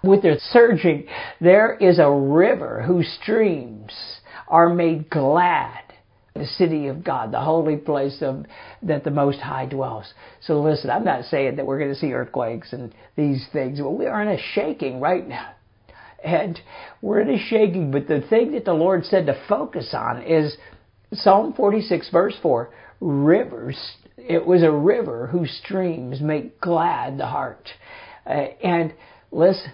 with 0.01 0.23
their 0.23 0.37
surging, 0.39 1.05
there 1.41 1.75
is 1.75 1.99
a 1.99 2.09
river 2.09 2.81
whose 2.87 3.07
streams 3.21 3.91
are 4.47 4.73
made 4.73 5.09
glad. 5.09 5.90
The 6.33 6.45
city 6.45 6.87
of 6.87 7.03
God, 7.03 7.31
the 7.31 7.41
holy 7.41 7.75
place 7.75 8.21
of, 8.21 8.45
that 8.83 9.03
the 9.03 9.11
Most 9.11 9.39
High 9.39 9.65
dwells. 9.65 10.13
So 10.41 10.61
listen, 10.61 10.89
I'm 10.89 11.03
not 11.03 11.25
saying 11.25 11.57
that 11.57 11.65
we're 11.65 11.79
going 11.79 11.93
to 11.93 11.99
see 11.99 12.13
earthquakes 12.13 12.71
and 12.71 12.93
these 13.17 13.45
things, 13.51 13.79
but 13.79 13.91
we 13.91 14.05
are 14.05 14.21
in 14.21 14.29
a 14.29 14.41
shaking 14.53 15.01
right 15.01 15.27
now. 15.27 15.51
And 16.23 16.59
we're 17.01 17.21
in 17.21 17.31
a 17.31 17.39
shaking, 17.49 17.91
but 17.91 18.07
the 18.07 18.21
thing 18.29 18.53
that 18.53 18.63
the 18.63 18.73
Lord 18.73 19.05
said 19.05 19.25
to 19.25 19.43
focus 19.49 19.93
on 19.93 20.21
is 20.23 20.55
Psalm 21.13 21.53
46 21.53 22.09
verse 22.11 22.35
4, 22.41 22.71
rivers 23.01 23.95
it 24.27 24.45
was 24.45 24.63
a 24.63 24.71
river 24.71 25.27
whose 25.27 25.51
streams 25.63 26.21
make 26.21 26.59
glad 26.61 27.17
the 27.17 27.25
heart. 27.25 27.69
Uh, 28.25 28.29
and 28.63 28.93
listen, 29.31 29.71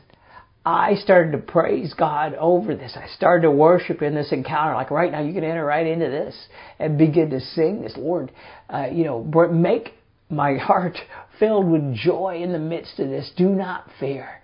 I 0.67 0.95
started 0.95 1.31
to 1.31 1.37
praise 1.37 1.93
God 1.93 2.35
over 2.35 2.75
this. 2.75 2.97
I 2.97 3.07
started 3.15 3.43
to 3.43 3.51
worship 3.51 4.01
in 4.01 4.13
this 4.13 4.33
encounter. 4.33 4.73
Like 4.73 4.91
right 4.91 5.09
now, 5.09 5.21
you 5.21 5.31
can 5.31 5.45
enter 5.45 5.63
right 5.63 5.87
into 5.87 6.09
this 6.09 6.35
and 6.77 6.97
begin 6.97 7.29
to 7.29 7.39
sing 7.39 7.83
this. 7.83 7.93
Lord, 7.95 8.33
uh, 8.69 8.87
you 8.91 9.05
know, 9.05 9.23
make 9.49 9.93
my 10.29 10.57
heart 10.61 10.97
filled 11.39 11.71
with 11.71 11.95
joy 11.95 12.41
in 12.43 12.51
the 12.51 12.59
midst 12.59 12.99
of 12.99 13.07
this. 13.07 13.31
Do 13.37 13.47
not 13.47 13.89
fear. 13.97 14.41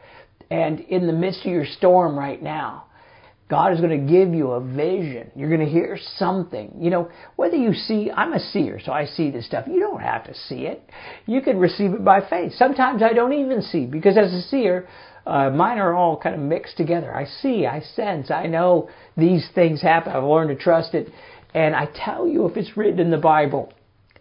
And 0.50 0.80
in 0.80 1.08
the 1.08 1.14
midst 1.14 1.42
of 1.42 1.52
your 1.52 1.66
storm 1.66 2.18
right 2.18 2.42
now, 2.42 2.86
God 3.50 3.74
is 3.74 3.82
going 3.82 4.08
to 4.08 4.10
give 4.10 4.34
you 4.34 4.52
a 4.52 4.62
vision. 4.62 5.30
You're 5.36 5.50
going 5.50 5.60
to 5.60 5.70
hear 5.70 6.00
something. 6.16 6.72
You 6.80 6.90
know, 6.90 7.12
whether 7.36 7.58
you 7.58 7.74
see, 7.74 8.10
I'm 8.10 8.32
a 8.32 8.40
seer, 8.40 8.80
so 8.82 8.94
I 8.94 9.08
see 9.08 9.30
this 9.30 9.46
stuff. 9.46 9.66
You 9.68 9.82
don't 9.82 10.02
have 10.02 10.24
to 10.28 10.34
see 10.48 10.68
it. 10.68 10.90
You 11.26 11.42
can 11.42 11.60
receive 11.60 11.92
it 11.92 12.06
by 12.06 12.22
faith. 12.30 12.54
Sometimes 12.56 13.04
I 13.04 13.12
don't 13.12 13.34
even 13.34 13.62
see 13.62 13.86
because 13.86 14.18
as 14.18 14.32
a 14.32 14.42
seer, 14.44 14.88
uh, 15.26 15.50
mine 15.50 15.78
are 15.78 15.94
all 15.94 16.18
kind 16.18 16.36
of 16.36 16.42
mixed 16.42 16.78
together. 16.78 17.16
I 17.16 17.26
see, 17.26 17.66
I 17.66 17.82
sense, 17.82 18.32
I 18.32 18.48
know 18.48 18.90
these 19.16 19.48
things 19.56 19.82
happen. 19.82 20.12
I've 20.12 20.24
learned 20.24 20.50
to 20.50 20.62
trust 20.62 20.94
it. 20.94 21.10
And 21.54 21.76
I 21.76 21.88
tell 21.94 22.28
you, 22.28 22.48
if 22.48 22.58
it's 22.58 22.76
written 22.76 23.00
in 23.00 23.12
the 23.12 23.18
Bible, 23.18 23.72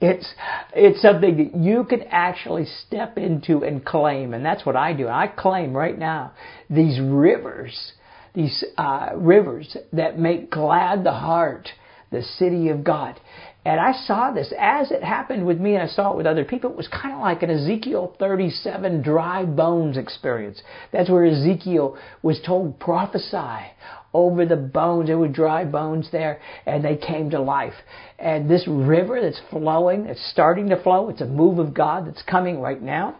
it's 0.00 0.34
it's 0.74 1.00
something 1.00 1.36
that 1.36 1.56
you 1.56 1.84
can 1.84 2.02
actually 2.10 2.66
step 2.86 3.16
into 3.16 3.62
and 3.64 3.84
claim, 3.84 4.34
and 4.34 4.44
that's 4.44 4.66
what 4.66 4.76
I 4.76 4.92
do. 4.92 5.08
I 5.08 5.28
claim 5.28 5.72
right 5.72 5.96
now 5.96 6.32
these 6.68 7.00
rivers 7.00 7.92
these 8.34 8.64
uh, 8.78 9.10
rivers 9.14 9.76
that 9.92 10.18
make 10.18 10.50
glad 10.50 11.04
the 11.04 11.12
heart, 11.12 11.68
the 12.12 12.22
city 12.22 12.68
of 12.68 12.84
God. 12.84 13.18
And 13.64 13.78
I 13.78 13.92
saw 13.92 14.32
this 14.32 14.52
as 14.58 14.90
it 14.90 15.04
happened 15.04 15.46
with 15.46 15.60
me 15.60 15.74
and 15.74 15.82
I 15.82 15.86
saw 15.86 16.12
it 16.12 16.16
with 16.16 16.26
other 16.26 16.44
people. 16.44 16.70
It 16.70 16.76
was 16.76 16.88
kind 16.88 17.14
of 17.14 17.20
like 17.20 17.42
an 17.42 17.50
Ezekiel 17.50 18.16
37 18.18 19.02
dry 19.02 19.44
bones 19.44 19.96
experience. 19.96 20.60
That's 20.92 21.08
where 21.08 21.24
Ezekiel 21.24 21.96
was 22.22 22.40
told 22.44 22.80
prophesy 22.80 23.70
over 24.12 24.44
the 24.44 24.56
bones. 24.56 25.06
There 25.06 25.18
were 25.18 25.28
dry 25.28 25.64
bones 25.64 26.08
there 26.10 26.40
and 26.66 26.84
they 26.84 26.96
came 26.96 27.30
to 27.30 27.40
life. 27.40 27.74
And 28.18 28.50
this 28.50 28.66
river 28.66 29.20
that's 29.20 29.40
flowing, 29.50 30.06
it's 30.06 30.30
starting 30.32 30.68
to 30.70 30.82
flow. 30.82 31.08
It's 31.08 31.20
a 31.20 31.26
move 31.26 31.60
of 31.60 31.72
God 31.72 32.08
that's 32.08 32.22
coming 32.22 32.60
right 32.60 32.82
now. 32.82 33.16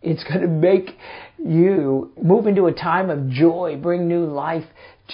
It's 0.00 0.24
going 0.24 0.40
to 0.40 0.48
make 0.48 0.96
you 1.38 2.12
move 2.22 2.46
into 2.46 2.66
a 2.66 2.72
time 2.72 3.10
of 3.10 3.28
joy, 3.28 3.76
bring 3.76 4.08
new 4.08 4.24
life 4.24 4.64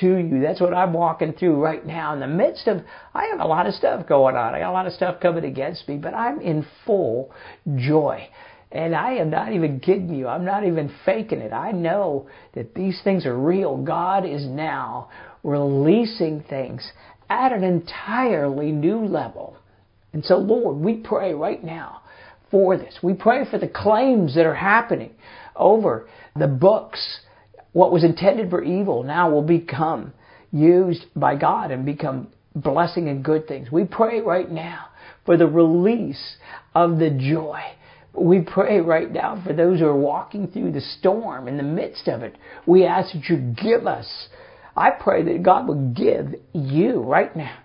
to 0.00 0.16
you. 0.16 0.40
That's 0.40 0.60
what 0.60 0.74
I'm 0.74 0.92
walking 0.92 1.32
through 1.32 1.62
right 1.62 1.84
now 1.84 2.14
in 2.14 2.20
the 2.20 2.26
midst 2.26 2.66
of, 2.66 2.82
I 3.14 3.26
have 3.26 3.40
a 3.40 3.46
lot 3.46 3.66
of 3.66 3.74
stuff 3.74 4.06
going 4.06 4.36
on. 4.36 4.54
I 4.54 4.60
got 4.60 4.70
a 4.70 4.72
lot 4.72 4.86
of 4.86 4.92
stuff 4.92 5.20
coming 5.20 5.44
against 5.44 5.88
me, 5.88 5.96
but 5.96 6.14
I'm 6.14 6.40
in 6.40 6.66
full 6.84 7.32
joy. 7.76 8.28
And 8.72 8.94
I 8.94 9.14
am 9.14 9.30
not 9.30 9.52
even 9.52 9.78
kidding 9.78 10.14
you. 10.14 10.26
I'm 10.26 10.44
not 10.44 10.66
even 10.66 10.92
faking 11.04 11.38
it. 11.38 11.52
I 11.52 11.70
know 11.70 12.28
that 12.54 12.74
these 12.74 13.00
things 13.04 13.24
are 13.24 13.38
real. 13.38 13.76
God 13.76 14.26
is 14.26 14.44
now 14.46 15.10
releasing 15.44 16.42
things 16.42 16.90
at 17.30 17.52
an 17.52 17.62
entirely 17.62 18.72
new 18.72 19.04
level. 19.06 19.56
And 20.12 20.24
so, 20.24 20.36
Lord, 20.38 20.76
we 20.76 20.94
pray 20.94 21.34
right 21.34 21.62
now 21.62 22.02
for 22.50 22.76
this. 22.76 22.98
We 23.02 23.14
pray 23.14 23.44
for 23.48 23.58
the 23.58 23.68
claims 23.68 24.34
that 24.34 24.46
are 24.46 24.54
happening 24.54 25.10
over 25.56 26.08
the 26.36 26.48
books. 26.48 27.20
What 27.75 27.90
was 27.90 28.04
intended 28.04 28.50
for 28.50 28.62
evil 28.62 29.02
now 29.02 29.28
will 29.31 29.43
become 29.43 30.12
used 30.52 31.07
by 31.16 31.35
God 31.35 31.73
and 31.73 31.85
become 31.85 32.28
blessing 32.54 33.09
and 33.09 33.25
good 33.25 33.49
things. 33.49 33.71
We 33.73 33.85
pray 33.85 34.21
right 34.21 34.49
now 34.49 34.87
for 35.26 35.37
the 35.37 35.49
release 35.49 36.37
of 36.73 37.00
the 37.00 37.11
joy. 37.11 37.61
We 38.16 38.43
pray 38.43 38.78
right 38.78 39.11
now 39.11 39.43
for 39.45 39.52
those 39.52 39.81
who 39.81 39.87
are 39.87 39.99
walking 39.99 40.47
through 40.47 40.71
the 40.71 40.81
storm 40.81 41.49
in 41.49 41.57
the 41.57 41.64
midst 41.64 42.07
of 42.07 42.23
it. 42.23 42.37
We 42.64 42.87
ask 42.87 43.12
that 43.12 43.28
you 43.28 43.38
give 43.61 43.88
us. 43.88 44.28
I 44.76 44.90
pray 44.90 45.25
that 45.25 45.43
God 45.43 45.66
will 45.66 45.93
give 45.93 46.37
you 46.52 47.00
right 47.02 47.35
now 47.35 47.59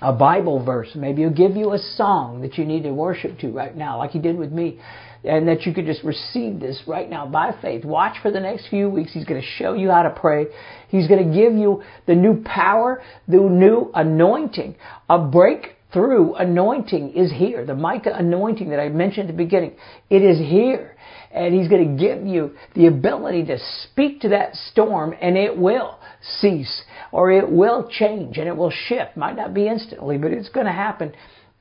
a 0.00 0.12
Bible 0.12 0.64
verse. 0.64 0.90
Maybe 0.94 1.22
He'll 1.22 1.30
give 1.30 1.56
you 1.56 1.72
a 1.72 1.78
song 1.78 2.42
that 2.42 2.56
you 2.56 2.64
need 2.64 2.84
to 2.84 2.92
worship 2.92 3.38
to 3.40 3.50
right 3.50 3.76
now, 3.76 3.98
like 3.98 4.10
He 4.10 4.18
did 4.18 4.36
with 4.36 4.52
me. 4.52 4.80
And 5.24 5.48
that 5.48 5.66
you 5.66 5.74
could 5.74 5.84
just 5.84 6.04
receive 6.04 6.60
this 6.60 6.80
right 6.86 7.10
now 7.10 7.26
by 7.26 7.50
faith. 7.60 7.84
Watch 7.84 8.22
for 8.22 8.30
the 8.30 8.38
next 8.38 8.68
few 8.68 8.88
weeks. 8.88 9.12
He's 9.12 9.24
going 9.24 9.40
to 9.40 9.46
show 9.46 9.74
you 9.74 9.90
how 9.90 10.04
to 10.04 10.10
pray. 10.10 10.46
He's 10.90 11.08
going 11.08 11.28
to 11.28 11.36
give 11.36 11.54
you 11.54 11.82
the 12.06 12.14
new 12.14 12.40
power, 12.44 13.02
the 13.26 13.38
new 13.38 13.90
anointing, 13.92 14.76
a 15.10 15.18
breakthrough 15.18 16.34
anointing 16.34 17.14
is 17.14 17.32
here. 17.32 17.66
The 17.66 17.74
Micah 17.74 18.14
anointing 18.14 18.70
that 18.70 18.78
I 18.78 18.90
mentioned 18.90 19.28
at 19.28 19.36
the 19.36 19.42
beginning, 19.42 19.72
it 20.08 20.22
is 20.22 20.38
here. 20.38 20.96
And 21.32 21.52
He's 21.52 21.66
going 21.66 21.96
to 21.96 22.02
give 22.02 22.24
you 22.24 22.52
the 22.76 22.86
ability 22.86 23.46
to 23.46 23.58
speak 23.82 24.20
to 24.20 24.28
that 24.28 24.54
storm 24.70 25.16
and 25.20 25.36
it 25.36 25.58
will 25.58 25.97
cease 26.40 26.82
or 27.12 27.30
it 27.30 27.50
will 27.50 27.88
change 27.88 28.38
and 28.38 28.48
it 28.48 28.56
will 28.56 28.70
shift. 28.70 29.16
Might 29.16 29.36
not 29.36 29.54
be 29.54 29.68
instantly, 29.68 30.18
but 30.18 30.32
it's 30.32 30.48
going 30.48 30.66
to 30.66 30.72
happen. 30.72 31.12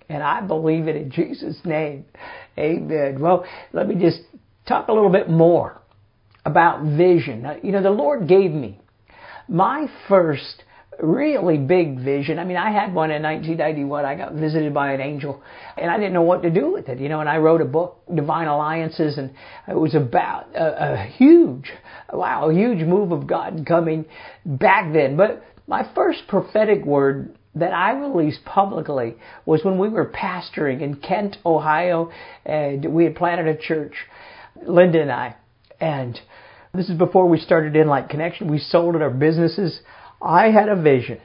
And 0.09 0.23
I 0.23 0.41
believe 0.41 0.87
it 0.87 0.95
in 0.95 1.11
Jesus' 1.11 1.59
name. 1.65 2.05
Amen. 2.57 3.19
Well, 3.19 3.45
let 3.73 3.87
me 3.87 3.95
just 3.95 4.21
talk 4.67 4.87
a 4.87 4.93
little 4.93 5.11
bit 5.11 5.29
more 5.29 5.81
about 6.45 6.83
vision. 6.97 7.45
You 7.61 7.73
know, 7.73 7.83
the 7.83 7.89
Lord 7.89 8.27
gave 8.27 8.51
me 8.51 8.79
my 9.47 9.87
first 10.07 10.63
really 10.99 11.57
big 11.57 11.99
vision. 11.99 12.39
I 12.39 12.43
mean, 12.43 12.57
I 12.57 12.71
had 12.71 12.93
one 12.93 13.11
in 13.11 13.21
1991. 13.21 14.05
I 14.05 14.15
got 14.15 14.33
visited 14.33 14.73
by 14.73 14.93
an 14.93 15.01
angel 15.01 15.41
and 15.77 15.91
I 15.91 15.97
didn't 15.97 16.13
know 16.13 16.23
what 16.23 16.41
to 16.43 16.49
do 16.49 16.71
with 16.71 16.89
it, 16.89 16.99
you 16.99 17.09
know, 17.09 17.19
and 17.19 17.29
I 17.29 17.37
wrote 17.37 17.61
a 17.61 17.65
book, 17.65 18.01
Divine 18.13 18.47
Alliances, 18.47 19.17
and 19.17 19.31
it 19.67 19.77
was 19.77 19.93
about 19.93 20.55
a, 20.55 20.93
a 20.93 20.97
huge, 21.05 21.71
wow, 22.11 22.49
a 22.49 22.53
huge 22.53 22.79
move 22.79 23.11
of 23.11 23.27
God 23.27 23.63
coming 23.67 24.05
back 24.45 24.91
then. 24.91 25.17
But 25.17 25.43
my 25.67 25.87
first 25.93 26.27
prophetic 26.27 26.83
word 26.83 27.37
that 27.55 27.73
I 27.73 27.91
released 27.91 28.43
publicly 28.45 29.15
was 29.45 29.63
when 29.63 29.77
we 29.77 29.89
were 29.89 30.11
pastoring 30.11 30.81
in 30.81 30.95
Kent, 30.95 31.37
Ohio, 31.45 32.11
and 32.45 32.85
we 32.93 33.03
had 33.03 33.15
planted 33.15 33.47
a 33.47 33.57
church, 33.57 33.93
Linda 34.65 35.01
and 35.01 35.11
I, 35.11 35.35
and 35.79 36.19
this 36.73 36.89
is 36.89 36.97
before 36.97 37.27
we 37.27 37.39
started 37.39 37.73
InLight 37.73 38.09
Connection. 38.09 38.51
We 38.51 38.59
sold 38.59 38.95
our 38.95 39.09
businesses. 39.09 39.79
I 40.21 40.49
had 40.49 40.69
a 40.69 40.81
vision. 40.81 41.19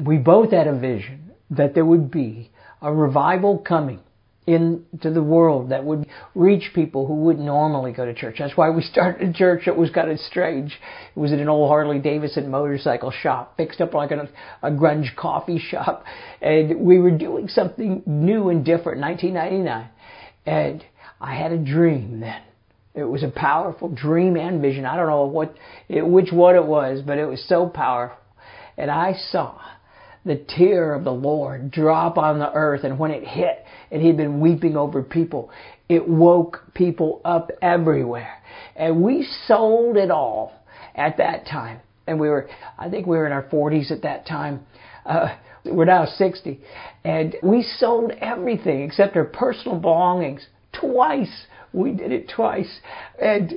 We 0.00 0.18
both 0.18 0.50
had 0.52 0.66
a 0.66 0.78
vision 0.78 1.32
that 1.50 1.74
there 1.74 1.84
would 1.84 2.10
be 2.10 2.50
a 2.82 2.92
revival 2.92 3.58
coming 3.58 4.00
into 4.46 5.10
the 5.10 5.22
world 5.22 5.70
that 5.70 5.84
would 5.84 6.06
reach 6.34 6.70
people 6.72 7.06
who 7.06 7.14
wouldn't 7.14 7.44
normally 7.44 7.92
go 7.92 8.04
to 8.04 8.14
church. 8.14 8.36
That's 8.38 8.56
why 8.56 8.70
we 8.70 8.82
started 8.92 9.28
a 9.28 9.32
church. 9.32 9.62
that 9.66 9.76
was 9.76 9.90
kind 9.90 10.10
of 10.10 10.18
strange. 10.20 10.78
It 11.14 11.18
was 11.18 11.32
in 11.32 11.40
an 11.40 11.48
old 11.48 11.68
Harley 11.68 11.98
Davidson 11.98 12.50
motorcycle 12.50 13.10
shop, 13.10 13.56
fixed 13.56 13.80
up 13.80 13.92
like 13.92 14.12
a, 14.12 14.28
a 14.62 14.70
grunge 14.70 15.14
coffee 15.16 15.58
shop. 15.58 16.04
And 16.40 16.80
we 16.80 16.98
were 16.98 17.10
doing 17.10 17.48
something 17.48 18.02
new 18.06 18.48
and 18.50 18.64
different 18.64 18.98
in 18.98 19.02
1999. 19.02 19.88
And 20.46 20.84
I 21.20 21.34
had 21.34 21.50
a 21.50 21.58
dream 21.58 22.20
then. 22.20 22.42
It 22.96 23.04
was 23.04 23.22
a 23.22 23.28
powerful 23.28 23.88
dream 23.88 24.36
and 24.36 24.62
vision. 24.62 24.86
I 24.86 24.96
don't 24.96 25.08
know 25.08 25.26
what, 25.26 25.54
it, 25.88 26.06
which 26.06 26.32
one 26.32 26.56
it 26.56 26.64
was, 26.64 27.02
but 27.06 27.18
it 27.18 27.26
was 27.26 27.44
so 27.46 27.68
powerful. 27.68 28.16
And 28.78 28.90
I 28.90 29.12
saw 29.30 29.60
the 30.24 30.36
tear 30.36 30.94
of 30.94 31.04
the 31.04 31.12
Lord 31.12 31.70
drop 31.70 32.16
on 32.16 32.38
the 32.38 32.50
earth. 32.52 32.84
And 32.84 32.98
when 32.98 33.10
it 33.10 33.24
hit, 33.24 33.64
and 33.90 34.02
he'd 34.02 34.16
been 34.16 34.40
weeping 34.40 34.76
over 34.76 35.02
people, 35.02 35.50
it 35.88 36.08
woke 36.08 36.62
people 36.74 37.20
up 37.24 37.50
everywhere. 37.62 38.42
And 38.74 39.02
we 39.02 39.28
sold 39.46 39.96
it 39.96 40.10
all 40.10 40.52
at 40.94 41.18
that 41.18 41.46
time. 41.46 41.80
And 42.06 42.18
we 42.18 42.28
were, 42.28 42.48
I 42.78 42.88
think 42.88 43.06
we 43.06 43.16
were 43.16 43.26
in 43.26 43.32
our 43.32 43.44
40s 43.44 43.90
at 43.90 44.02
that 44.02 44.26
time. 44.26 44.64
Uh, 45.04 45.36
we're 45.64 45.84
now 45.84 46.06
60. 46.06 46.60
And 47.04 47.36
we 47.42 47.62
sold 47.62 48.12
everything 48.20 48.82
except 48.82 49.16
our 49.16 49.24
personal 49.24 49.78
belongings 49.78 50.46
twice. 50.72 51.46
We 51.76 51.92
did 51.92 52.10
it 52.10 52.30
twice. 52.34 52.80
And 53.20 53.52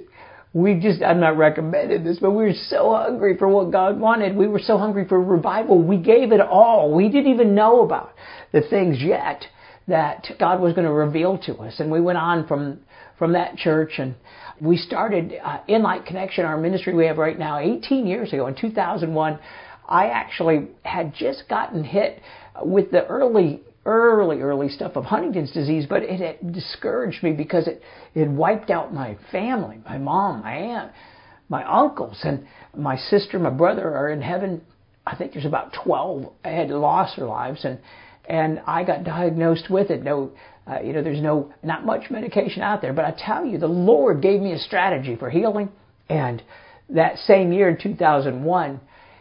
we 0.52 0.80
just, 0.80 1.02
I'm 1.02 1.22
not 1.22 1.38
recommending 1.38 2.04
this, 2.04 2.20
but 2.20 2.32
we 2.32 2.44
were 2.44 2.54
so 2.54 2.94
hungry 2.94 3.38
for 3.38 3.48
what 3.48 3.72
God 3.72 4.00
wanted. 4.00 4.36
We 4.36 4.48
were 4.48 4.60
so 4.60 4.78
hungry 4.78 5.08
for 5.08 5.22
revival. 5.22 5.82
We 5.82 5.98
gave 5.98 6.34
it 6.34 6.42
all. 6.42 6.94
We 6.94 7.08
didn't 7.08 7.32
even 7.32 7.56
know 7.56 7.82
about 7.82 8.14
the 8.52 8.62
things 8.62 8.98
yet 9.02 9.46
that 9.88 10.28
God 10.38 10.60
was 10.60 10.74
going 10.74 10.86
to 10.86 10.94
reveal 10.94 11.38
to 11.46 11.56
us. 11.60 11.80
And 11.80 11.90
we 11.90 12.02
went 12.02 12.18
on 12.18 12.46
from, 12.46 12.80
from 13.18 13.34
that 13.34 13.56
church 13.56 13.94
and 14.00 14.16
we 14.60 14.76
started 14.76 15.34
uh, 15.42 15.60
InLight 15.70 16.06
Connection, 16.06 16.46
our 16.46 16.58
ministry 16.58 16.94
we 16.94 17.06
have 17.06 17.18
right 17.18 17.40
now, 17.40 17.60
18 17.60 18.06
years 18.06 18.34
ago 18.34 18.48
in 18.48 18.56
2001. 18.56 19.40
I 19.88 20.08
actually 20.08 20.68
had 20.84 21.14
just 21.16 21.44
gotten 21.48 21.84
hit 21.84 22.22
with 22.64 22.92
the 22.92 23.06
early 23.08 23.62
early, 23.90 24.42
early 24.42 24.70
stuff 24.70 24.96
of 24.96 25.06
Huntington's 25.06 25.52
disease, 25.52 25.88
but 25.90 26.04
it 26.04 26.20
had 26.20 26.54
discouraged 26.54 27.24
me 27.24 27.34
because 27.34 27.68
it, 27.68 27.82
it 28.14 28.30
wiped 28.30 28.70
out 28.70 28.94
my 28.94 29.18
family, 29.32 29.80
my 29.84 29.98
mom, 29.98 30.42
my 30.42 30.54
aunt, 30.54 30.92
my 31.50 31.64
uncles, 31.64 32.20
and 32.24 32.46
my 32.78 32.96
sister, 32.96 33.40
my 33.40 33.50
brother 33.50 33.96
are 33.96 34.10
in 34.10 34.22
heaven. 34.22 34.62
I 35.08 35.16
think 35.16 35.34
there's 35.34 35.46
about 35.46 35.74
12 35.84 36.32
had 36.46 36.70
lost 36.70 37.18
their 37.18 37.26
lives, 37.26 37.66
and 37.66 37.80
and 38.26 38.62
I 38.68 38.84
got 38.84 39.04
diagnosed 39.04 39.72
with 39.72 39.90
it. 39.90 40.04
No, 40.04 40.34
uh, 40.68 40.82
you 40.82 40.94
know, 40.94 41.02
there's 41.02 41.22
no 41.22 41.52
not 41.64 41.84
much 41.84 42.12
medication 42.12 42.62
out 42.62 42.84
there, 42.84 42.94
but 42.94 43.06
I 43.06 43.16
tell 43.18 43.44
you, 43.44 43.58
the 43.58 43.68
Lord 43.68 44.22
gave 44.22 44.40
me 44.40 44.54
a 44.54 44.60
strategy 44.60 45.16
for 45.16 45.32
healing, 45.32 45.70
and 46.10 46.44
that 46.90 47.18
same 47.26 47.52
year 47.52 47.70
in 47.70 47.78
2001, 47.82 48.80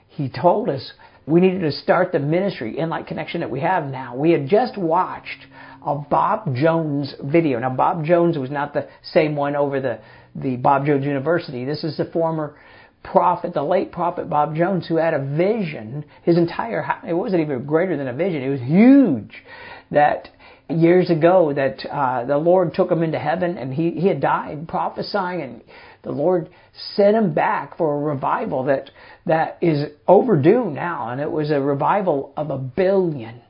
He 0.08 0.28
told 0.28 0.68
us 0.68 0.92
we 1.28 1.40
needed 1.40 1.60
to 1.60 1.72
start 1.72 2.12
the 2.12 2.18
ministry 2.18 2.78
in 2.78 2.88
like 2.88 3.06
Connection 3.06 3.40
that 3.40 3.50
we 3.50 3.60
have 3.60 3.84
now. 3.84 4.16
We 4.16 4.30
had 4.30 4.48
just 4.48 4.78
watched 4.78 5.46
a 5.84 5.94
Bob 5.94 6.54
Jones 6.54 7.14
video. 7.22 7.58
Now, 7.58 7.70
Bob 7.70 8.04
Jones 8.04 8.38
was 8.38 8.50
not 8.50 8.72
the 8.72 8.88
same 9.12 9.36
one 9.36 9.54
over 9.54 9.80
the, 9.80 10.00
the 10.34 10.56
Bob 10.56 10.86
Jones 10.86 11.04
University. 11.04 11.64
This 11.64 11.84
is 11.84 11.96
the 11.96 12.06
former 12.06 12.56
prophet, 13.04 13.54
the 13.54 13.62
late 13.62 13.92
prophet 13.92 14.28
Bob 14.28 14.56
Jones, 14.56 14.86
who 14.88 14.96
had 14.96 15.14
a 15.14 15.24
vision. 15.36 16.04
His 16.22 16.38
entire, 16.38 16.84
it 17.06 17.14
wasn't 17.14 17.42
even 17.42 17.64
greater 17.66 17.96
than 17.96 18.08
a 18.08 18.14
vision. 18.14 18.42
It 18.42 18.50
was 18.50 18.60
huge. 18.60 19.42
That 19.90 20.28
years 20.70 21.08
ago 21.10 21.52
that 21.54 21.86
uh, 21.90 22.24
the 22.26 22.36
Lord 22.36 22.74
took 22.74 22.90
him 22.90 23.02
into 23.02 23.18
heaven 23.18 23.56
and 23.56 23.72
he, 23.72 23.92
he 23.92 24.08
had 24.08 24.20
died 24.20 24.68
prophesying 24.68 25.40
and 25.40 25.62
the 26.08 26.14
Lord 26.14 26.48
sent 26.94 27.14
him 27.14 27.34
back 27.34 27.76
for 27.76 27.94
a 27.94 28.14
revival 28.14 28.64
that 28.64 28.90
that 29.26 29.58
is 29.60 29.92
overdue 30.06 30.70
now 30.70 31.10
and 31.10 31.20
it 31.20 31.30
was 31.30 31.50
a 31.50 31.60
revival 31.60 32.32
of 32.34 32.50
a 32.50 32.56
billion 32.58 33.42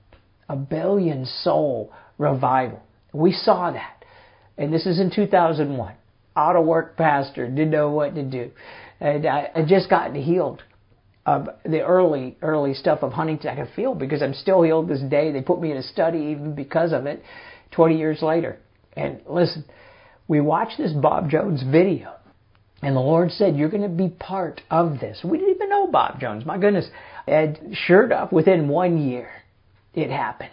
a 0.49 0.57
billion 0.57 1.25
soul 1.25 1.93
revival. 2.17 2.83
We 3.13 3.33
saw 3.33 3.71
that. 3.71 4.05
And 4.57 4.73
this 4.73 4.87
is 4.87 4.99
in 4.99 5.11
2001. 5.15 5.95
Out 6.37 6.57
of 6.57 6.65
work 6.65 6.97
pastor, 6.97 7.49
didn't 7.49 7.71
know 7.71 7.91
what 7.91 8.15
to 8.15 8.23
do. 8.23 8.51
And 9.01 9.27
I, 9.27 9.51
I 9.55 9.65
just 9.65 9.91
gotten 9.91 10.15
healed 10.21 10.63
of 11.27 11.49
the 11.65 11.81
early, 11.81 12.37
early 12.43 12.75
stuff 12.75 13.03
of 13.03 13.13
Huntington. 13.13 13.51
I 13.51 13.55
can 13.57 13.69
feel 13.77 13.95
because 13.95 14.23
I'm 14.23 14.35
still 14.35 14.63
healed 14.63 14.89
this 14.89 15.01
day. 15.01 15.33
They 15.33 15.43
put 15.43 15.61
me 15.61 15.71
in 15.71 15.77
a 15.77 15.83
study 15.83 16.19
even 16.31 16.55
because 16.55 16.93
of 16.93 17.07
it 17.07 17.23
20 17.73 17.99
years 17.99 18.23
later. 18.23 18.59
And 18.95 19.21
listen, 19.29 19.65
we 20.27 20.41
watched 20.41 20.79
this 20.79 20.93
Bob 20.93 21.31
Jones 21.31 21.63
video. 21.63 22.15
And 22.83 22.95
the 22.95 23.01
Lord 23.01 23.33
said, 23.33 23.57
You're 23.57 23.71
going 23.71 23.83
to 23.83 23.89
be 23.89 24.09
part 24.09 24.61
of 24.71 25.01
this. 25.01 25.21
We 25.25 25.39
didn't 25.39 25.55
even 25.55 25.69
know 25.69 25.89
Bob 25.89 26.21
Jones. 26.21 26.45
My 26.47 26.59
goodness. 26.59 26.89
And 27.27 27.77
sure 27.87 28.05
enough, 28.05 28.33
within 28.33 28.69
one 28.69 28.99
year, 28.99 29.31
it 29.95 30.11
happened. 30.11 30.51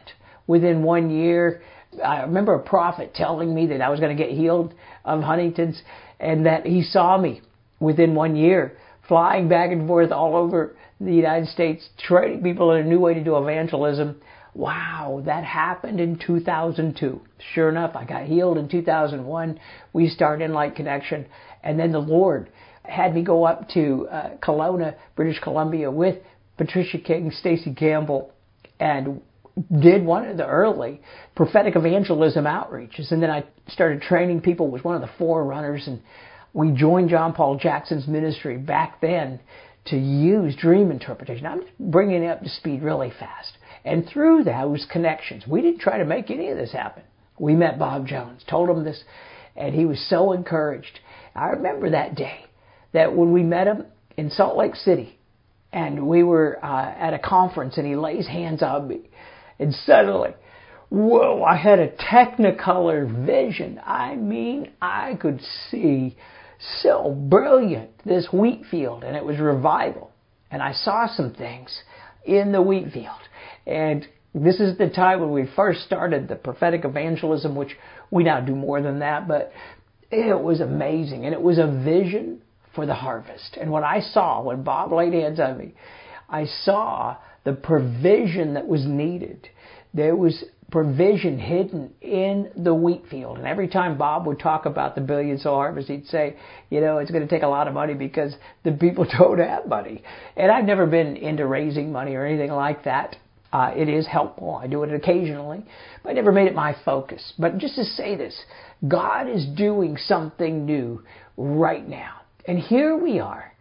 Within 0.47 0.83
one 0.83 1.09
year, 1.09 1.61
I 2.03 2.21
remember 2.21 2.55
a 2.55 2.59
prophet 2.59 3.13
telling 3.13 3.53
me 3.53 3.67
that 3.67 3.81
I 3.81 3.89
was 3.89 3.99
going 3.99 4.15
to 4.15 4.21
get 4.21 4.31
healed 4.31 4.73
of 5.03 5.21
Huntington's 5.21 5.81
and 6.19 6.45
that 6.45 6.65
he 6.65 6.83
saw 6.83 7.17
me 7.17 7.41
within 7.79 8.15
one 8.15 8.35
year 8.35 8.77
flying 9.07 9.47
back 9.47 9.71
and 9.71 9.87
forth 9.87 10.11
all 10.11 10.35
over 10.35 10.75
the 10.99 11.13
United 11.13 11.47
States, 11.49 11.87
training 12.07 12.41
people 12.41 12.71
in 12.71 12.85
a 12.85 12.89
new 12.89 12.99
way 12.99 13.13
to 13.13 13.23
do 13.23 13.37
evangelism. 13.37 14.21
Wow, 14.53 15.21
that 15.25 15.43
happened 15.43 15.99
in 15.99 16.17
2002. 16.17 17.21
Sure 17.53 17.69
enough, 17.69 17.95
I 17.95 18.05
got 18.05 18.23
healed 18.23 18.57
in 18.57 18.69
2001. 18.69 19.59
We 19.91 20.07
started 20.07 20.49
InLight 20.49 20.75
Connection, 20.75 21.25
and 21.65 21.79
then 21.79 21.91
the 21.91 21.99
Lord 21.99 22.49
had 22.83 23.13
me 23.13 23.23
go 23.23 23.45
up 23.45 23.67
to 23.69 24.07
uh, 24.09 24.37
Kelowna, 24.37 24.95
British 25.15 25.39
Columbia, 25.39 25.91
with 25.91 26.17
Patricia 26.57 26.99
King, 26.99 27.31
Stacey 27.31 27.73
Campbell, 27.73 28.31
and 28.79 29.21
did 29.81 30.05
one 30.05 30.25
of 30.25 30.37
the 30.37 30.45
early 30.45 31.01
prophetic 31.35 31.75
evangelism 31.75 32.45
outreaches. 32.45 33.11
And 33.11 33.23
then 33.23 33.31
I 33.31 33.43
started 33.69 34.01
training 34.01 34.41
people, 34.41 34.69
was 34.69 34.83
one 34.83 34.95
of 34.95 35.01
the 35.01 35.09
forerunners, 35.17 35.87
and 35.87 36.01
we 36.53 36.71
joined 36.71 37.09
John 37.09 37.33
Paul 37.33 37.57
Jackson's 37.57 38.07
ministry 38.07 38.57
back 38.57 39.01
then 39.01 39.39
to 39.87 39.97
use 39.97 40.55
dream 40.55 40.91
interpretation. 40.91 41.45
I'm 41.45 41.63
bringing 41.79 42.23
it 42.23 42.27
up 42.27 42.41
to 42.41 42.49
speed 42.49 42.81
really 42.81 43.11
fast. 43.19 43.57
And 43.83 44.07
through 44.07 44.43
those 44.43 44.85
connections, 44.91 45.43
we 45.47 45.61
didn't 45.61 45.79
try 45.79 45.97
to 45.97 46.05
make 46.05 46.31
any 46.31 46.49
of 46.49 46.57
this 46.57 46.71
happen. 46.71 47.03
We 47.39 47.55
met 47.55 47.77
Bob 47.77 48.07
Jones, 48.07 48.43
told 48.49 48.69
him 48.69 48.83
this, 48.83 49.03
and 49.55 49.75
he 49.75 49.85
was 49.85 50.03
so 50.09 50.31
encouraged. 50.31 50.99
I 51.35 51.47
remember 51.49 51.89
that 51.91 52.15
day 52.15 52.45
that 52.93 53.13
when 53.13 53.33
we 53.33 53.43
met 53.43 53.67
him 53.67 53.85
in 54.17 54.29
Salt 54.29 54.57
Lake 54.57 54.75
City, 54.75 55.19
and 55.73 56.07
we 56.07 56.23
were 56.23 56.57
uh, 56.63 56.93
at 56.97 57.13
a 57.13 57.19
conference, 57.19 57.77
and 57.77 57.85
he 57.85 57.95
lays 57.95 58.25
hands 58.25 58.63
on 58.63 58.87
me, 58.87 59.09
and 59.59 59.73
suddenly, 59.73 60.33
whoa, 60.89 61.43
I 61.43 61.57
had 61.57 61.79
a 61.79 61.89
technicolor 61.89 63.25
vision. 63.25 63.81
I 63.85 64.15
mean, 64.15 64.71
I 64.81 65.15
could 65.19 65.41
see 65.69 66.15
so 66.81 67.11
brilliant 67.29 67.89
this 68.05 68.27
wheat 68.31 68.63
field, 68.71 69.03
and 69.03 69.17
it 69.17 69.25
was 69.25 69.39
revival. 69.39 70.11
And 70.49 70.61
I 70.61 70.71
saw 70.71 71.07
some 71.07 71.33
things 71.33 71.81
in 72.23 72.53
the 72.53 72.61
wheat 72.61 72.91
field. 72.93 73.09
And 73.67 74.07
this 74.33 74.59
is 74.59 74.77
the 74.77 74.89
time 74.89 75.19
when 75.19 75.31
we 75.31 75.49
first 75.55 75.81
started 75.81 76.27
the 76.27 76.35
prophetic 76.35 76.85
evangelism, 76.85 77.55
which 77.55 77.75
we 78.11 78.23
now 78.23 78.39
do 78.39 78.55
more 78.55 78.81
than 78.81 78.99
that, 78.99 79.27
but 79.27 79.51
it 80.11 80.39
was 80.39 80.61
amazing. 80.61 81.25
And 81.25 81.33
it 81.33 81.41
was 81.41 81.57
a 81.57 81.67
vision 81.67 82.41
for 82.73 82.85
the 82.85 82.93
harvest. 82.93 83.57
And 83.59 83.71
what 83.71 83.83
I 83.83 84.01
saw 84.01 84.41
when 84.43 84.63
Bob 84.63 84.91
laid 84.91 85.13
hands 85.13 85.39
on 85.39 85.57
me, 85.57 85.73
I 86.29 86.45
saw 86.63 87.17
the 87.43 87.53
provision 87.53 88.55
that 88.55 88.67
was 88.67 88.85
needed. 88.85 89.47
There 89.93 90.15
was 90.15 90.43
provision 90.71 91.37
hidden 91.39 91.93
in 92.01 92.51
the 92.57 92.73
wheat 92.73 93.03
field. 93.09 93.37
And 93.37 93.47
every 93.47 93.67
time 93.67 93.97
Bob 93.97 94.25
would 94.25 94.39
talk 94.39 94.65
about 94.65 94.95
the 94.95 95.01
billion 95.01 95.37
soul 95.37 95.55
harvest, 95.55 95.87
he'd 95.87 96.07
say, 96.07 96.35
you 96.69 96.81
know, 96.81 96.97
it's 96.97 97.11
going 97.11 97.25
to 97.25 97.29
take 97.29 97.43
a 97.43 97.47
lot 97.47 97.67
of 97.67 97.73
money 97.73 97.93
because 97.93 98.35
the 98.63 98.71
people 98.71 99.05
don't 99.19 99.39
have 99.39 99.67
money. 99.67 100.03
And 100.35 100.51
I've 100.51 100.65
never 100.65 100.85
been 100.85 101.15
into 101.15 101.45
raising 101.45 101.91
money 101.91 102.15
or 102.15 102.25
anything 102.25 102.51
like 102.51 102.83
that. 102.85 103.15
Uh, 103.55 103.71
it 103.73 103.87
is 103.87 104.05
helpful. 104.05 104.59
I 104.61 104.67
do 104.67 104.83
it 104.83 104.93
occasionally, 104.93 105.63
but 106.03 106.09
I 106.09 106.11
never 106.11 106.33
made 106.33 106.47
it 106.47 106.55
my 106.55 106.75
focus. 106.83 107.31
But 107.39 107.57
just 107.57 107.75
to 107.75 107.85
say 107.85 108.17
this, 108.17 108.37
God 108.85 109.29
is 109.29 109.45
doing 109.55 109.95
something 109.95 110.65
new 110.65 111.01
right 111.37 111.87
now. 111.87 112.15
And 112.49 112.59
here 112.59 112.97
we 112.97 113.19
are, 113.19 113.53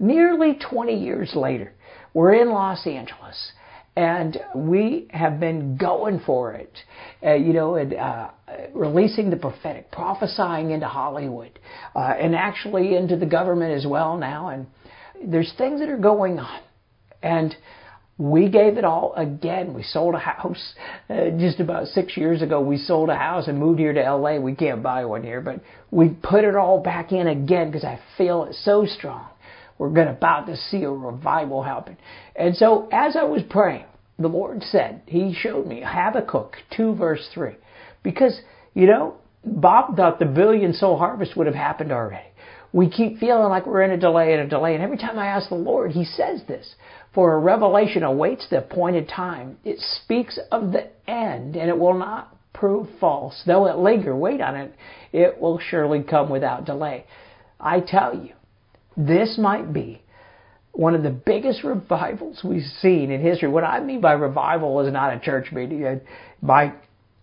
nearly 0.00 0.58
20 0.68 0.96
years 0.96 1.32
later. 1.36 1.72
We're 2.12 2.34
in 2.34 2.50
Los 2.50 2.88
Angeles 2.88 3.52
and 3.94 4.36
we 4.52 5.06
have 5.12 5.38
been 5.38 5.76
going 5.76 6.20
for 6.26 6.54
it, 6.54 6.76
uh, 7.22 7.34
you 7.34 7.52
know, 7.52 7.76
and 7.76 7.94
uh, 7.94 8.30
releasing 8.74 9.30
the 9.30 9.36
prophetic, 9.36 9.92
prophesying 9.92 10.72
into 10.72 10.88
Hollywood, 10.88 11.60
uh, 11.94 12.14
and 12.20 12.34
actually 12.34 12.96
into 12.96 13.16
the 13.16 13.26
government 13.26 13.74
as 13.74 13.86
well 13.86 14.18
now. 14.18 14.48
And 14.48 14.66
there's 15.24 15.52
things 15.56 15.78
that 15.78 15.88
are 15.88 15.96
going 15.96 16.40
on, 16.40 16.60
and 17.22 17.54
we 18.18 18.48
gave 18.48 18.78
it 18.78 18.84
all 18.84 19.12
again. 19.14 19.74
We 19.74 19.82
sold 19.82 20.14
a 20.14 20.18
house 20.18 20.74
uh, 21.10 21.30
just 21.38 21.60
about 21.60 21.88
six 21.88 22.16
years 22.16 22.42
ago. 22.42 22.60
We 22.60 22.78
sold 22.78 23.10
a 23.10 23.16
house 23.16 23.46
and 23.46 23.58
moved 23.58 23.78
here 23.78 23.92
to 23.92 24.14
LA. 24.14 24.38
We 24.38 24.54
can't 24.54 24.82
buy 24.82 25.04
one 25.04 25.22
here, 25.22 25.40
but 25.40 25.60
we 25.90 26.08
put 26.08 26.44
it 26.44 26.56
all 26.56 26.80
back 26.80 27.12
in 27.12 27.26
again 27.26 27.70
because 27.70 27.84
I 27.84 28.00
feel 28.16 28.44
it 28.44 28.54
so 28.54 28.86
strong 28.86 29.28
we're 29.78 29.90
going 29.90 30.08
about 30.08 30.46
to 30.46 30.56
see 30.56 30.82
a 30.84 30.90
revival 30.90 31.62
happen. 31.62 31.96
And 32.34 32.56
so 32.56 32.88
as 32.92 33.16
I 33.16 33.24
was 33.24 33.42
praying, 33.48 33.84
the 34.18 34.28
Lord 34.28 34.62
said, 34.62 35.02
He 35.06 35.34
showed 35.38 35.66
me 35.66 35.82
Habakkuk 35.84 36.56
2 36.76 36.94
verse 36.94 37.28
3. 37.34 37.52
Because, 38.02 38.40
you 38.74 38.86
know, 38.86 39.16
Bob 39.44 39.96
thought 39.96 40.18
the 40.18 40.24
billion 40.24 40.72
soul 40.72 40.96
harvest 40.96 41.36
would 41.36 41.46
have 41.46 41.56
happened 41.56 41.92
already. 41.92 42.24
We 42.72 42.90
keep 42.90 43.18
feeling 43.18 43.48
like 43.48 43.66
we're 43.66 43.82
in 43.82 43.90
a 43.90 43.96
delay 43.96 44.32
and 44.32 44.42
a 44.42 44.48
delay. 44.48 44.74
And 44.74 44.82
every 44.82 44.98
time 44.98 45.18
I 45.18 45.26
ask 45.26 45.48
the 45.48 45.54
Lord, 45.54 45.92
He 45.92 46.04
says 46.04 46.42
this. 46.46 46.74
For 47.14 47.34
a 47.34 47.38
revelation 47.38 48.02
awaits 48.02 48.46
the 48.48 48.58
appointed 48.58 49.08
time. 49.08 49.56
It 49.64 49.78
speaks 49.78 50.38
of 50.52 50.72
the 50.72 50.90
end 51.10 51.56
and 51.56 51.70
it 51.70 51.78
will 51.78 51.98
not 51.98 52.36
prove 52.52 52.88
false. 53.00 53.42
Though 53.46 53.66
it 53.66 53.78
linger, 53.78 54.14
wait 54.14 54.40
on 54.40 54.56
it. 54.56 54.74
It 55.12 55.40
will 55.40 55.58
surely 55.58 56.02
come 56.02 56.28
without 56.28 56.64
delay. 56.66 57.04
I 57.58 57.80
tell 57.80 58.14
you, 58.14 58.34
this 58.96 59.38
might 59.38 59.72
be 59.72 60.02
one 60.72 60.94
of 60.94 61.02
the 61.02 61.10
biggest 61.10 61.64
revivals 61.64 62.42
we've 62.44 62.70
seen 62.80 63.10
in 63.10 63.22
history. 63.22 63.48
What 63.48 63.64
I 63.64 63.80
mean 63.80 64.02
by 64.02 64.12
revival 64.12 64.78
is 64.80 64.92
not 64.92 65.14
a 65.14 65.18
church 65.18 65.50
meeting. 65.52 65.84
Uh, 65.84 65.88
I 65.88 66.00
might 66.42 66.74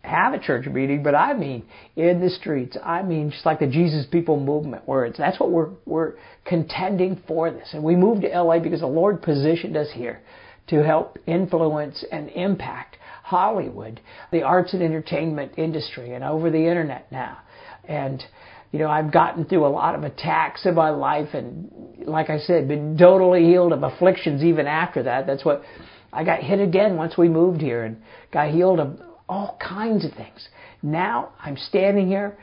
have 0.03 0.33
a 0.33 0.39
church 0.39 0.65
meeting, 0.67 1.01
but 1.01 1.15
I 1.15 1.33
mean 1.33 1.63
in 1.95 2.19
the 2.19 2.29
streets. 2.29 2.77
I 2.83 3.01
mean 3.03 3.31
just 3.31 3.45
like 3.45 3.59
the 3.59 3.67
Jesus 3.67 4.05
People 4.05 4.39
movement, 4.39 4.83
where 4.85 5.05
it's 5.05 5.17
that's 5.17 5.39
what 5.39 5.51
we're 5.51 5.69
we're 5.85 6.13
contending 6.45 7.21
for 7.27 7.49
this. 7.51 7.69
And 7.73 7.83
we 7.83 7.95
moved 7.95 8.21
to 8.23 8.27
LA 8.27 8.59
because 8.59 8.81
the 8.81 8.87
Lord 8.87 9.21
positioned 9.21 9.77
us 9.77 9.87
here 9.93 10.21
to 10.67 10.83
help 10.83 11.17
influence 11.25 12.03
and 12.11 12.29
impact 12.29 12.97
Hollywood, 13.23 14.01
the 14.31 14.43
arts 14.43 14.73
and 14.73 14.83
entertainment 14.83 15.53
industry, 15.57 16.13
and 16.13 16.23
over 16.23 16.49
the 16.51 16.67
internet 16.67 17.09
now. 17.11 17.37
And 17.85 18.23
you 18.73 18.79
know, 18.79 18.89
I've 18.89 19.13
gotten 19.13 19.45
through 19.45 19.65
a 19.65 19.69
lot 19.69 19.93
of 19.93 20.03
attacks 20.03 20.65
in 20.65 20.73
my 20.73 20.89
life 20.89 21.29
and, 21.33 21.71
like 22.07 22.31
I 22.31 22.39
said, 22.39 22.67
been 22.67 22.97
totally 22.97 23.45
healed 23.45 23.71
of 23.71 23.83
afflictions 23.83 24.43
even 24.43 24.65
after 24.65 25.03
that. 25.03 25.27
That's 25.27 25.45
what 25.45 25.61
I 26.11 26.23
got 26.23 26.39
hit 26.39 26.59
again 26.59 26.97
once 26.97 27.15
we 27.15 27.29
moved 27.29 27.61
here 27.61 27.83
and 27.83 28.01
got 28.31 28.49
healed 28.49 28.79
of 28.79 28.99
all 29.29 29.57
kinds 29.59 30.05
of 30.05 30.13
things. 30.13 30.47
Now 30.81 31.29
I'm 31.39 31.57
standing 31.57 32.07
here 32.07 32.37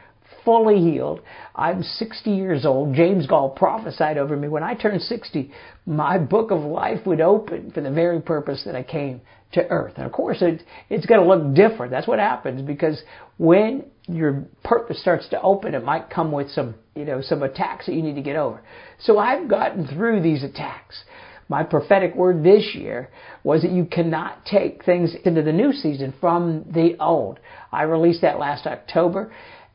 fully 0.44 0.78
healed. 0.78 1.20
I'm 1.54 1.82
60 1.82 2.30
years 2.30 2.64
old. 2.64 2.94
James 2.94 3.26
Goll 3.26 3.50
prophesied 3.50 4.18
over 4.18 4.36
me 4.36 4.48
when 4.48 4.62
I 4.62 4.74
turned 4.74 5.02
60, 5.02 5.50
my 5.86 6.18
book 6.18 6.50
of 6.50 6.60
life 6.60 7.06
would 7.06 7.20
open 7.20 7.70
for 7.72 7.80
the 7.80 7.90
very 7.90 8.20
purpose 8.20 8.62
that 8.64 8.74
I 8.74 8.82
came 8.82 9.20
to 9.52 9.66
earth. 9.68 9.94
And 9.96 10.06
of 10.06 10.12
course, 10.12 10.38
it, 10.40 10.62
it's 10.88 11.06
going 11.06 11.20
to 11.20 11.26
look 11.26 11.54
different. 11.54 11.90
That's 11.90 12.06
what 12.06 12.18
happens 12.18 12.62
because 12.62 13.02
when 13.38 13.84
your 14.06 14.44
purpose 14.62 15.00
starts 15.00 15.28
to 15.30 15.42
open, 15.42 15.74
it 15.74 15.84
might 15.84 16.10
come 16.10 16.32
with 16.32 16.50
some, 16.50 16.74
you 16.94 17.04
know, 17.04 17.20
some 17.20 17.42
attacks 17.42 17.86
that 17.86 17.94
you 17.94 18.02
need 18.02 18.14
to 18.14 18.22
get 18.22 18.36
over. 18.36 18.62
So 19.00 19.18
I've 19.18 19.48
gotten 19.48 19.86
through 19.86 20.22
these 20.22 20.44
attacks. 20.44 21.02
My 21.50 21.64
prophetic 21.64 22.14
word 22.14 22.44
this 22.44 22.76
year 22.76 23.10
was 23.42 23.62
that 23.62 23.72
you 23.72 23.84
cannot 23.84 24.46
take 24.46 24.84
things 24.84 25.16
into 25.24 25.42
the 25.42 25.52
new 25.52 25.72
season 25.72 26.14
from 26.20 26.64
the 26.70 26.96
old. 27.00 27.40
I 27.72 27.82
released 27.82 28.22
that 28.22 28.38
last 28.38 28.68
October 28.68 29.32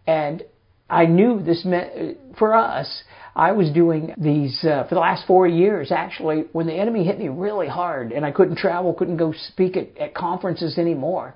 and 0.07 0.41
I 0.89 1.05
knew 1.05 1.43
this 1.43 1.65
meant 1.65 2.17
for 2.39 2.55
us 2.55 3.03
I 3.35 3.51
was 3.51 3.69
doing 3.71 4.13
these 4.17 4.63
uh, 4.63 4.85
for 4.87 4.95
the 4.95 5.01
last 5.01 5.27
four 5.27 5.45
years. 5.47 5.91
Actually, 5.91 6.45
when 6.53 6.65
the 6.65 6.73
enemy 6.73 7.03
hit 7.03 7.19
me 7.19 7.27
really 7.27 7.67
hard 7.67 8.13
and 8.13 8.25
I 8.25 8.31
couldn't 8.31 8.57
travel, 8.57 8.93
couldn't 8.93 9.17
go 9.17 9.33
speak 9.33 9.75
at, 9.75 9.97
at 9.97 10.15
conferences 10.15 10.77
anymore, 10.77 11.35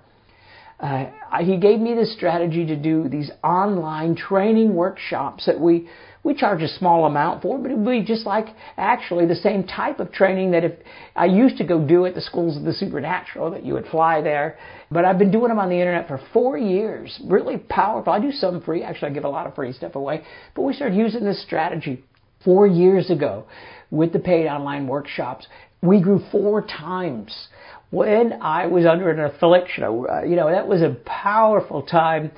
uh, 0.79 1.07
he 1.41 1.57
gave 1.57 1.81
me 1.81 1.95
this 1.95 2.13
strategy 2.13 2.65
to 2.67 2.77
do 2.77 3.09
these 3.09 3.29
online 3.43 4.15
training 4.15 4.73
workshops 4.73 5.47
that 5.47 5.59
we 5.59 5.89
we 6.23 6.33
charge 6.33 6.61
a 6.61 6.67
small 6.67 7.05
amount 7.05 7.41
for, 7.41 7.57
it, 7.57 7.61
but 7.61 7.71
it 7.71 7.77
would 7.77 7.89
be 7.89 8.03
just 8.03 8.25
like 8.25 8.47
actually 8.77 9.25
the 9.25 9.35
same 9.35 9.63
type 9.63 9.99
of 9.99 10.11
training 10.11 10.51
that 10.51 10.63
if 10.63 10.73
I 11.15 11.25
used 11.25 11.57
to 11.57 11.63
go 11.63 11.85
do 11.85 12.05
at 12.05 12.13
the 12.13 12.21
schools 12.21 12.57
of 12.57 12.63
the 12.63 12.73
supernatural, 12.73 13.51
that 13.51 13.65
you 13.65 13.73
would 13.73 13.87
fly 13.87 14.21
there. 14.21 14.57
But 14.91 15.05
I've 15.05 15.17
been 15.17 15.31
doing 15.31 15.49
them 15.49 15.59
on 15.59 15.69
the 15.69 15.79
internet 15.79 16.07
for 16.07 16.19
four 16.33 16.57
years. 16.57 17.19
Really 17.25 17.57
powerful. 17.57 18.11
I 18.11 18.19
do 18.19 18.31
some 18.31 18.61
free. 18.61 18.83
Actually, 18.83 19.11
I 19.11 19.13
give 19.13 19.23
a 19.23 19.29
lot 19.29 19.47
of 19.47 19.55
free 19.55 19.71
stuff 19.71 19.95
away. 19.95 20.23
But 20.55 20.63
we 20.63 20.73
started 20.73 20.97
using 20.97 21.23
this 21.23 21.41
strategy 21.41 22.03
four 22.43 22.67
years 22.67 23.09
ago 23.09 23.45
with 23.91 24.11
the 24.13 24.19
paid 24.19 24.47
online 24.47 24.87
workshops. 24.87 25.47
We 25.81 26.01
grew 26.01 26.21
four 26.31 26.61
times 26.61 27.47
when 27.91 28.33
I 28.41 28.67
was 28.67 28.85
under 28.85 29.09
an 29.09 29.19
affliction. 29.19 29.83
Uh, 29.83 30.23
you 30.23 30.35
know, 30.35 30.51
that 30.51 30.67
was 30.67 30.81
a 30.81 30.97
powerful 31.05 31.81
time. 31.81 32.31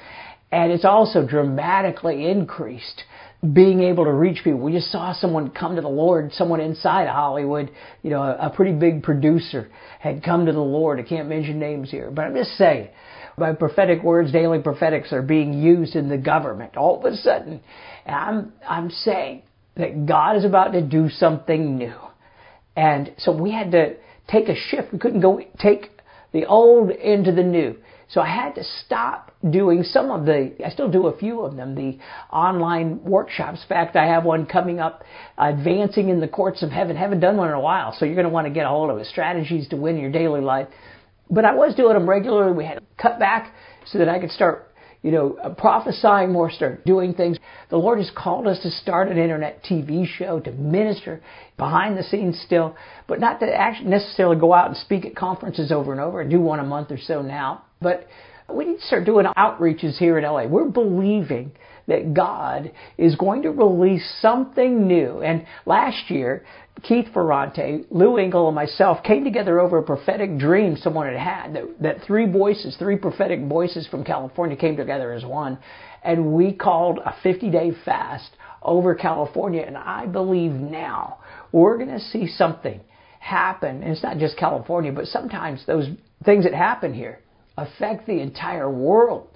And 0.52 0.72
it's 0.72 0.86
also 0.86 1.26
dramatically 1.26 2.30
increased 2.30 3.04
being 3.42 3.82
able 3.82 4.06
to 4.06 4.12
reach 4.14 4.44
people. 4.44 4.60
We 4.60 4.72
just 4.72 4.92
saw 4.92 5.14
someone 5.14 5.50
come 5.50 5.76
to 5.76 5.82
the 5.82 5.88
Lord, 5.88 6.32
someone 6.34 6.60
inside 6.60 7.04
of 7.04 7.16
Hollywood, 7.16 7.72
you 8.04 8.12
know, 8.12 8.22
a, 8.22 8.48
a 8.48 8.50
pretty 8.52 8.74
big 8.74 9.02
producer 9.02 9.70
had 10.00 10.24
come 10.24 10.46
to 10.46 10.52
the 10.52 10.60
Lord. 10.60 11.00
I 11.00 11.04
can't 11.04 11.28
mention 11.28 11.60
names 11.60 11.90
here, 11.90 12.12
but 12.12 12.26
I'm 12.26 12.36
just 12.36 12.52
saying, 12.52 12.90
my 13.38 13.54
prophetic 13.54 14.04
words, 14.04 14.32
daily 14.32 14.60
prophetics 14.60 15.12
are 15.12 15.24
being 15.24 15.54
used 15.54 15.96
in 15.96 16.08
the 16.10 16.18
government. 16.18 16.78
All 16.78 17.00
of 17.00 17.12
a 17.12 17.16
sudden, 17.16 17.62
I'm, 18.06 18.54
I'm 18.68 18.92
saying 18.92 19.44
that 19.76 20.06
God 20.06 20.38
is 20.38 20.46
about 20.46 20.74
to 20.74 20.82
do 20.82 21.10
something 21.10 21.78
new. 21.78 21.96
And 22.76 23.14
so 23.18 23.36
we 23.36 23.52
had 23.52 23.72
to 23.72 23.96
take 24.28 24.50
a 24.50 24.56
shift. 24.56 24.94
We 24.94 25.00
couldn't 25.00 25.22
go 25.22 25.42
take 25.60 25.90
the 26.32 26.46
old 26.46 26.92
into 26.92 27.32
the 27.32 27.44
new. 27.44 27.78
So 28.12 28.20
I 28.20 28.28
had 28.28 28.56
to 28.56 28.64
stop 28.86 29.32
doing 29.50 29.84
some 29.84 30.12
of 30.12 30.26
the, 30.26 30.54
I 30.66 30.70
still 30.70 30.92
do 30.92 31.08
a 31.08 31.18
few 31.18 31.42
of 31.42 31.56
them, 31.56 31.76
the 31.76 31.98
online 32.32 33.02
workshops. 33.06 33.62
In 33.62 33.68
fact, 33.70 33.96
I 33.96 34.06
have 34.06 34.26
one 34.26 34.46
coming 34.46 34.80
up, 34.80 35.04
Advancing 35.38 36.10
in 36.10 36.20
the 36.20 36.28
Courts 36.28 36.62
of 36.62 36.72
Heaven. 36.72 36.98
Haven't 36.98 37.22
done 37.22 37.38
one 37.38 37.48
in 37.48 37.54
a 37.54 37.60
while, 37.60 37.96
so 37.98 38.04
you're 38.04 38.16
going 38.16 38.28
to 38.28 38.32
want 38.32 38.48
to 38.48 38.54
get 38.54 38.66
a 38.66 38.70
hold 38.70 38.90
of 38.90 38.98
it. 38.98 39.08
Strategies 39.08 39.70
to 39.70 39.78
win 39.78 39.98
your 39.98 40.12
daily 40.12 40.42
life. 40.42 40.68
But 41.30 41.46
I 41.46 41.54
was 41.54 41.74
doing 41.76 41.94
them 41.94 42.10
regularly. 42.10 42.52
We 42.52 42.66
had 42.66 42.80
to 42.80 42.84
cut 43.02 43.18
back 43.18 43.54
so 43.86 43.98
that 44.00 44.10
I 44.10 44.20
could 44.20 44.32
start 44.32 44.68
you 45.04 45.12
know, 45.12 45.38
uh, 45.42 45.50
prophesying 45.50 46.32
more, 46.32 46.52
start 46.52 46.86
doing 46.86 47.14
things. 47.14 47.38
The 47.70 47.78
Lord 47.78 47.98
has 47.98 48.12
called 48.16 48.46
us 48.46 48.60
to 48.62 48.70
start 48.70 49.08
an 49.08 49.18
internet 49.18 49.64
TV 49.64 50.06
show, 50.06 50.40
to 50.42 50.52
minister 50.52 51.22
behind 51.58 51.98
the 51.98 52.04
scenes 52.04 52.40
still, 52.46 52.76
but 53.08 53.20
not 53.20 53.40
to 53.40 53.52
actually 53.52 53.90
necessarily 53.90 54.40
go 54.40 54.54
out 54.54 54.68
and 54.68 54.78
speak 54.78 55.06
at 55.06 55.16
conferences 55.16 55.72
over 55.72 55.92
and 55.92 56.02
over. 56.02 56.22
I 56.22 56.28
do 56.28 56.40
one 56.40 56.60
a 56.60 56.64
month 56.64 56.92
or 56.92 57.00
so 57.00 57.24
now, 57.24 57.64
but 57.82 58.08
we 58.54 58.66
need 58.66 58.80
to 58.80 58.86
start 58.86 59.06
doing 59.06 59.26
outreaches 59.38 59.98
here 59.98 60.18
in 60.18 60.24
LA. 60.24 60.46
We're 60.46 60.70
believing 60.70 61.52
that 61.88 62.14
God 62.14 62.72
is 62.98 63.16
going 63.16 63.42
to 63.44 63.52
release 63.52 64.08
something 64.22 64.88
new. 64.88 65.22
And 65.22 65.46
last 65.66 66.10
year, 66.10 66.46
Keith 66.84 67.08
Ferrante, 67.14 67.86
Lou 67.90 68.18
Engle, 68.18 68.48
and 68.48 68.56
myself 68.56 69.04
came 69.04 69.24
together 69.24 69.60
over 69.60 69.80
a 69.80 69.84
prophetic 69.84 70.38
dream 70.38 70.78
someone 70.78 71.08
had 71.08 71.18
had. 71.18 71.54
That, 71.56 71.82
that 71.82 71.98
three 72.06 72.32
voices, 72.32 72.76
three 72.78 72.98
prophetic 72.98 73.42
voices 73.46 73.88
from 73.88 74.04
California 74.04 74.56
came 74.56 74.78
together 74.78 75.12
as 75.12 75.26
one. 75.26 75.58
And 76.04 76.34
we 76.34 76.54
called 76.54 77.00
a 77.00 77.16
50 77.24 77.52
day 77.52 77.72
fast 77.86 78.30
over 78.62 78.96
California. 78.96 79.64
And 79.66 79.78
I 79.78 80.06
believe 80.06 80.52
now 80.52 81.20
we're 81.52 81.78
going 81.78 81.90
to 81.90 82.00
see 82.00 82.28
something 82.28 82.80
happen. 83.20 83.84
And 83.84 83.92
it's 83.92 84.04
not 84.04 84.18
just 84.18 84.38
California, 84.38 84.92
but 84.92 85.06
sometimes 85.06 85.66
those 85.66 85.88
things 86.24 86.46
that 86.46 86.54
happen 86.54 86.94
here 86.94 87.20
affect 87.62 88.08
the 88.08 88.20
entire 88.20 88.70
world. 88.70 89.28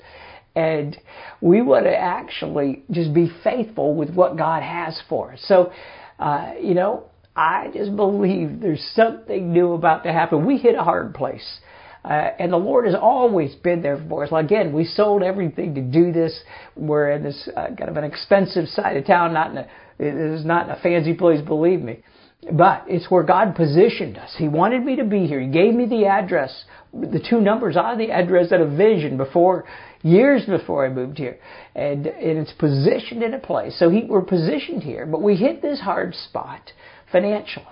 And 0.55 0.97
we 1.41 1.61
want 1.61 1.85
to 1.85 1.95
actually 1.95 2.83
just 2.89 3.13
be 3.13 3.29
faithful 3.43 3.93
with 3.93 4.13
what 4.13 4.37
God 4.37 4.63
has 4.63 5.01
for 5.09 5.33
us. 5.33 5.43
So, 5.47 5.71
uh, 6.17 6.53
you 6.61 6.73
know, 6.73 7.05
I 7.35 7.69
just 7.73 7.95
believe 7.95 8.61
there's 8.61 8.83
something 8.95 9.51
new 9.51 9.73
about 9.73 10.03
to 10.03 10.13
happen. 10.13 10.45
We 10.45 10.57
hit 10.57 10.75
a 10.75 10.83
hard 10.83 11.13
place. 11.13 11.59
Uh, 12.05 12.29
and 12.39 12.53
the 12.53 12.57
Lord 12.57 12.85
has 12.85 12.95
always 12.95 13.55
been 13.55 13.81
there 13.81 14.01
for 14.07 14.23
us. 14.23 14.29
Again, 14.31 14.71
we 14.71 14.85
sold 14.85 15.23
everything 15.23 15.73
to 15.75 15.81
do 15.81 16.13
this. 16.13 16.39
We're 16.75 17.11
in 17.11 17.23
this 17.23 17.49
uh, 17.55 17.67
kind 17.75 17.89
of 17.89 17.97
an 17.97 18.03
expensive 18.03 18.67
side 18.67 18.95
of 18.95 19.05
town, 19.05 19.33
not 19.33 19.51
in 19.51 19.57
a, 19.57 19.67
it 19.97 20.13
is 20.13 20.45
not 20.45 20.69
in 20.69 20.71
a 20.75 20.79
fancy 20.81 21.15
place, 21.15 21.41
believe 21.41 21.81
me. 21.81 22.03
But 22.51 22.85
it's 22.87 23.09
where 23.09 23.23
God 23.23 23.55
positioned 23.55 24.17
us. 24.17 24.35
He 24.37 24.47
wanted 24.47 24.85
me 24.85 24.97
to 24.97 25.03
be 25.03 25.25
here. 25.25 25.39
He 25.39 25.47
gave 25.47 25.73
me 25.73 25.87
the 25.87 26.05
address, 26.05 26.65
the 26.93 27.23
two 27.27 27.41
numbers 27.41 27.75
on 27.75 27.97
the 27.97 28.11
address 28.11 28.51
at 28.51 28.61
a 28.61 28.67
vision 28.67 29.17
before, 29.17 29.65
years 30.03 30.45
before 30.45 30.85
I 30.85 30.89
moved 30.89 31.17
here. 31.17 31.39
And, 31.73 32.05
and 32.05 32.37
it's 32.37 32.53
positioned 32.53 33.23
in 33.23 33.33
a 33.33 33.39
place. 33.39 33.77
So 33.79 33.89
he, 33.89 34.03
we're 34.03 34.21
positioned 34.21 34.83
here, 34.83 35.07
but 35.07 35.23
we 35.23 35.35
hit 35.35 35.63
this 35.63 35.79
hard 35.79 36.13
spot 36.13 36.71
financially. 37.11 37.65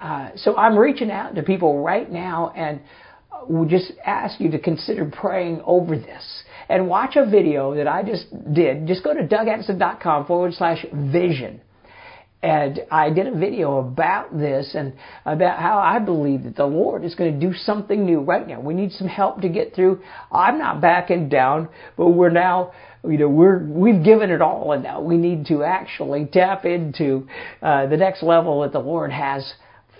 Uh, 0.00 0.30
so 0.36 0.56
I'm 0.56 0.78
reaching 0.78 1.10
out 1.10 1.34
to 1.34 1.42
people 1.42 1.82
right 1.82 2.10
now 2.10 2.52
and 2.56 2.80
we 3.48 3.66
just 3.66 3.92
ask 4.04 4.40
you 4.40 4.50
to 4.50 4.58
consider 4.58 5.04
praying 5.04 5.60
over 5.64 5.96
this 5.96 6.44
and 6.68 6.88
watch 6.88 7.16
a 7.16 7.28
video 7.28 7.74
that 7.74 7.86
I 7.86 8.02
just 8.02 8.26
did. 8.52 8.86
Just 8.86 9.04
go 9.04 9.12
to 9.12 9.26
dougaddison.com 9.26 10.26
forward 10.26 10.54
slash 10.54 10.84
vision 10.92 11.60
and 12.42 12.80
I 12.90 13.10
did 13.10 13.26
a 13.26 13.36
video 13.36 13.78
about 13.78 14.36
this 14.36 14.74
and 14.74 14.92
about 15.24 15.58
how 15.58 15.78
I 15.78 15.98
believe 15.98 16.44
that 16.44 16.54
the 16.54 16.66
Lord 16.66 17.04
is 17.04 17.14
going 17.14 17.38
to 17.38 17.46
do 17.46 17.54
something 17.54 18.04
new 18.04 18.20
right 18.20 18.46
now. 18.46 18.60
We 18.60 18.74
need 18.74 18.92
some 18.92 19.08
help 19.08 19.40
to 19.40 19.48
get 19.48 19.74
through. 19.74 20.02
I'm 20.30 20.58
not 20.58 20.80
backing 20.80 21.28
down, 21.28 21.68
but 21.96 22.10
we're 22.10 22.30
now, 22.30 22.72
you 23.04 23.18
know, 23.18 23.28
we're, 23.28 23.64
we've 23.64 24.04
given 24.04 24.30
it 24.30 24.42
all 24.42 24.72
and 24.72 24.82
now 24.82 25.00
we 25.00 25.16
need 25.16 25.46
to 25.46 25.64
actually 25.64 26.26
tap 26.26 26.64
into, 26.66 27.26
uh, 27.62 27.86
the 27.86 27.96
next 27.96 28.22
level 28.22 28.60
that 28.60 28.72
the 28.72 28.80
Lord 28.80 29.12
has 29.12 29.54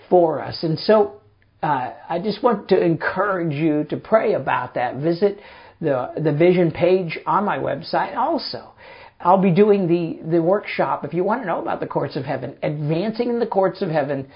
for 0.09 0.41
us. 0.41 0.59
And 0.61 0.77
so, 0.79 1.19
uh, 1.63 1.93
I 2.07 2.19
just 2.19 2.43
want 2.43 2.69
to 2.69 2.79
encourage 2.79 3.53
you 3.53 3.83
to 3.85 3.97
pray 3.97 4.33
about 4.33 4.75
that. 4.75 4.97
Visit 4.97 5.39
the, 5.81 6.11
the 6.15 6.31
vision 6.31 6.71
page 6.71 7.17
on 7.25 7.45
my 7.45 7.57
website 7.57 8.15
also. 8.15 8.73
I'll 9.19 9.41
be 9.41 9.51
doing 9.51 9.87
the, 9.87 10.29
the 10.29 10.41
workshop. 10.41 11.03
If 11.03 11.13
you 11.13 11.23
want 11.23 11.41
to 11.41 11.47
know 11.47 11.61
about 11.61 11.79
the 11.79 11.87
courts 11.87 12.15
of 12.15 12.23
heaven, 12.23 12.55
advancing 12.61 13.29
in 13.29 13.39
the 13.39 13.47
courts 13.47 13.81
of 13.81 13.89
heaven, 13.89 14.27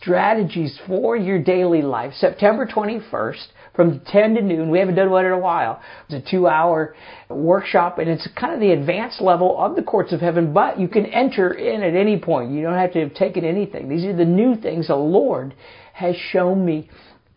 strategies 0.00 0.78
for 0.86 1.16
your 1.16 1.42
daily 1.42 1.82
life, 1.82 2.12
September 2.14 2.66
21st 2.66 3.46
from 3.74 4.00
10 4.06 4.34
to 4.34 4.42
noon. 4.42 4.70
We 4.70 4.80
haven't 4.80 4.96
done 4.96 5.10
one 5.10 5.24
in 5.24 5.30
a 5.30 5.38
while. 5.38 5.80
It's 6.08 6.26
a 6.26 6.30
two 6.30 6.48
hour 6.48 6.96
workshop 7.28 7.98
and 7.98 8.10
it's 8.10 8.26
kind 8.38 8.52
of 8.52 8.58
the 8.58 8.72
advanced 8.72 9.20
level 9.20 9.56
of 9.56 9.76
the 9.76 9.82
courts 9.82 10.12
of 10.12 10.20
heaven, 10.20 10.52
but 10.52 10.80
you 10.80 10.88
can 10.88 11.06
enter 11.06 11.52
in 11.52 11.82
at 11.82 11.94
any 11.94 12.18
point. 12.18 12.50
You 12.50 12.62
don't 12.62 12.74
have 12.74 12.92
to 12.94 13.00
have 13.00 13.14
taken 13.14 13.44
anything. 13.44 13.88
These 13.88 14.04
are 14.04 14.16
the 14.16 14.24
new 14.24 14.56
things 14.56 14.88
the 14.88 14.96
Lord 14.96 15.54
has 15.92 16.16
shown 16.32 16.64
me 16.64 16.90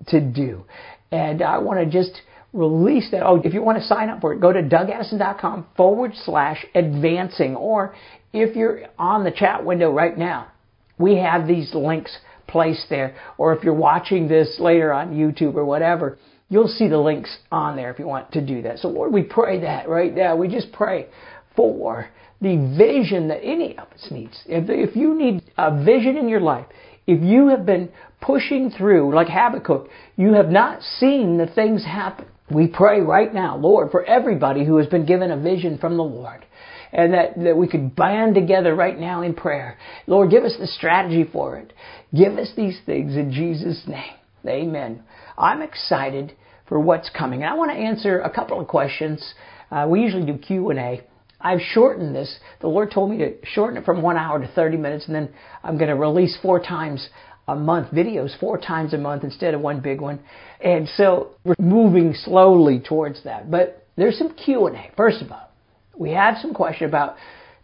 to 0.07 0.19
do. 0.19 0.65
And 1.11 1.43
I 1.43 1.59
want 1.59 1.79
to 1.79 1.85
just 1.85 2.21
release 2.53 3.09
that. 3.11 3.23
Oh, 3.23 3.41
if 3.43 3.53
you 3.53 3.61
want 3.61 3.79
to 3.79 3.85
sign 3.85 4.09
up 4.09 4.21
for 4.21 4.33
it, 4.33 4.41
go 4.41 4.51
to 4.51 4.61
dougaddison.com 4.61 5.67
forward 5.77 6.13
slash 6.25 6.65
advancing. 6.75 7.55
Or 7.55 7.95
if 8.33 8.55
you're 8.55 8.83
on 8.97 9.23
the 9.23 9.31
chat 9.31 9.65
window 9.65 9.91
right 9.91 10.17
now, 10.17 10.51
we 10.97 11.17
have 11.17 11.47
these 11.47 11.73
links 11.73 12.17
placed 12.47 12.87
there. 12.89 13.15
Or 13.37 13.53
if 13.53 13.63
you're 13.63 13.73
watching 13.73 14.27
this 14.27 14.57
later 14.59 14.91
on 14.91 15.13
YouTube 15.13 15.55
or 15.55 15.65
whatever, 15.65 16.17
you'll 16.49 16.67
see 16.67 16.87
the 16.87 16.97
links 16.97 17.37
on 17.51 17.75
there 17.75 17.91
if 17.91 17.99
you 17.99 18.05
want 18.05 18.31
to 18.33 18.45
do 18.45 18.61
that. 18.63 18.79
So 18.79 18.89
Lord, 18.89 19.13
we 19.13 19.23
pray 19.23 19.61
that 19.61 19.87
right 19.87 20.13
now. 20.13 20.35
We 20.35 20.47
just 20.47 20.71
pray 20.71 21.07
for 21.55 22.09
the 22.41 22.75
vision 22.77 23.27
that 23.29 23.43
any 23.43 23.77
of 23.77 23.87
us 23.87 24.07
needs. 24.11 24.41
If, 24.45 24.69
if 24.69 24.95
you 24.95 25.17
need 25.17 25.43
a 25.57 25.83
vision 25.83 26.17
in 26.17 26.27
your 26.27 26.41
life, 26.41 26.65
if 27.07 27.21
you 27.21 27.47
have 27.47 27.65
been 27.65 27.89
pushing 28.19 28.69
through 28.71 29.13
like 29.13 29.27
Habakkuk, 29.27 29.87
you 30.17 30.33
have 30.33 30.49
not 30.49 30.81
seen 30.81 31.37
the 31.37 31.47
things 31.47 31.85
happen. 31.85 32.25
We 32.53 32.67
pray 32.67 33.01
right 33.01 33.33
now, 33.33 33.57
Lord, 33.57 33.91
for 33.91 34.03
everybody 34.03 34.65
who 34.65 34.77
has 34.77 34.87
been 34.87 35.05
given 35.05 35.31
a 35.31 35.37
vision 35.37 35.77
from 35.77 35.97
the 35.97 36.03
Lord. 36.03 36.45
And 36.93 37.13
that, 37.13 37.41
that 37.41 37.55
we 37.55 37.67
could 37.67 37.95
band 37.95 38.35
together 38.35 38.75
right 38.75 38.99
now 38.99 39.21
in 39.21 39.33
prayer. 39.33 39.77
Lord, 40.07 40.29
give 40.29 40.43
us 40.43 40.55
the 40.59 40.67
strategy 40.67 41.23
for 41.31 41.57
it. 41.57 41.71
Give 42.13 42.33
us 42.33 42.51
these 42.57 42.77
things 42.85 43.15
in 43.15 43.31
Jesus' 43.31 43.81
name. 43.87 44.13
Amen. 44.45 45.03
I'm 45.37 45.61
excited 45.61 46.33
for 46.67 46.79
what's 46.79 47.09
coming. 47.09 47.43
And 47.43 47.49
I 47.49 47.55
want 47.55 47.71
to 47.71 47.77
answer 47.77 48.19
a 48.19 48.29
couple 48.29 48.59
of 48.59 48.67
questions. 48.67 49.33
Uh, 49.71 49.87
we 49.89 50.01
usually 50.01 50.25
do 50.25 50.37
Q&A. 50.37 51.01
I've 51.39 51.61
shortened 51.73 52.15
this. 52.15 52.39
The 52.59 52.67
Lord 52.67 52.91
told 52.91 53.09
me 53.09 53.17
to 53.19 53.35
shorten 53.45 53.77
it 53.77 53.85
from 53.85 54.01
one 54.01 54.17
hour 54.17 54.39
to 54.39 54.47
30 54.47 54.77
minutes, 54.77 55.05
and 55.07 55.15
then 55.15 55.29
I'm 55.63 55.77
going 55.77 55.89
to 55.89 55.95
release 55.95 56.37
four 56.41 56.59
times 56.59 57.07
a 57.51 57.55
month 57.55 57.91
videos 57.91 58.37
four 58.39 58.57
times 58.57 58.93
a 58.93 58.97
month 58.97 59.23
instead 59.23 59.53
of 59.53 59.61
one 59.61 59.81
big 59.81 59.99
one. 59.99 60.19
And 60.63 60.87
so 60.95 61.31
we're 61.43 61.55
moving 61.59 62.13
slowly 62.13 62.79
towards 62.79 63.23
that. 63.25 63.51
But 63.51 63.85
there's 63.97 64.17
some 64.17 64.33
Q&A. 64.33 64.91
First 64.95 65.21
of 65.21 65.31
all, 65.31 65.49
we 65.97 66.11
have 66.11 66.37
some 66.41 66.53
question 66.53 66.87
about 66.87 67.17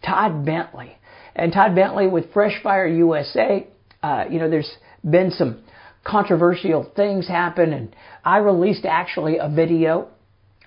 Todd 0.06 0.46
Bentley. 0.46 0.98
And 1.36 1.54
Todd 1.54 1.74
Bentley 1.74 2.08
with 2.08 2.34
Fresh 2.34 2.62
Fire 2.62 2.88
USA, 2.88 3.66
uh, 4.04 4.26
you 4.30 4.40
know, 4.40 4.50
there's 4.50 4.72
been 5.10 5.32
some 5.32 5.64
controversial 6.04 6.92
things 6.96 7.28
happen 7.28 7.74
and 7.74 7.96
I 8.24 8.38
released 8.38 8.86
actually 8.86 9.38
a 9.38 9.50
video 9.50 10.10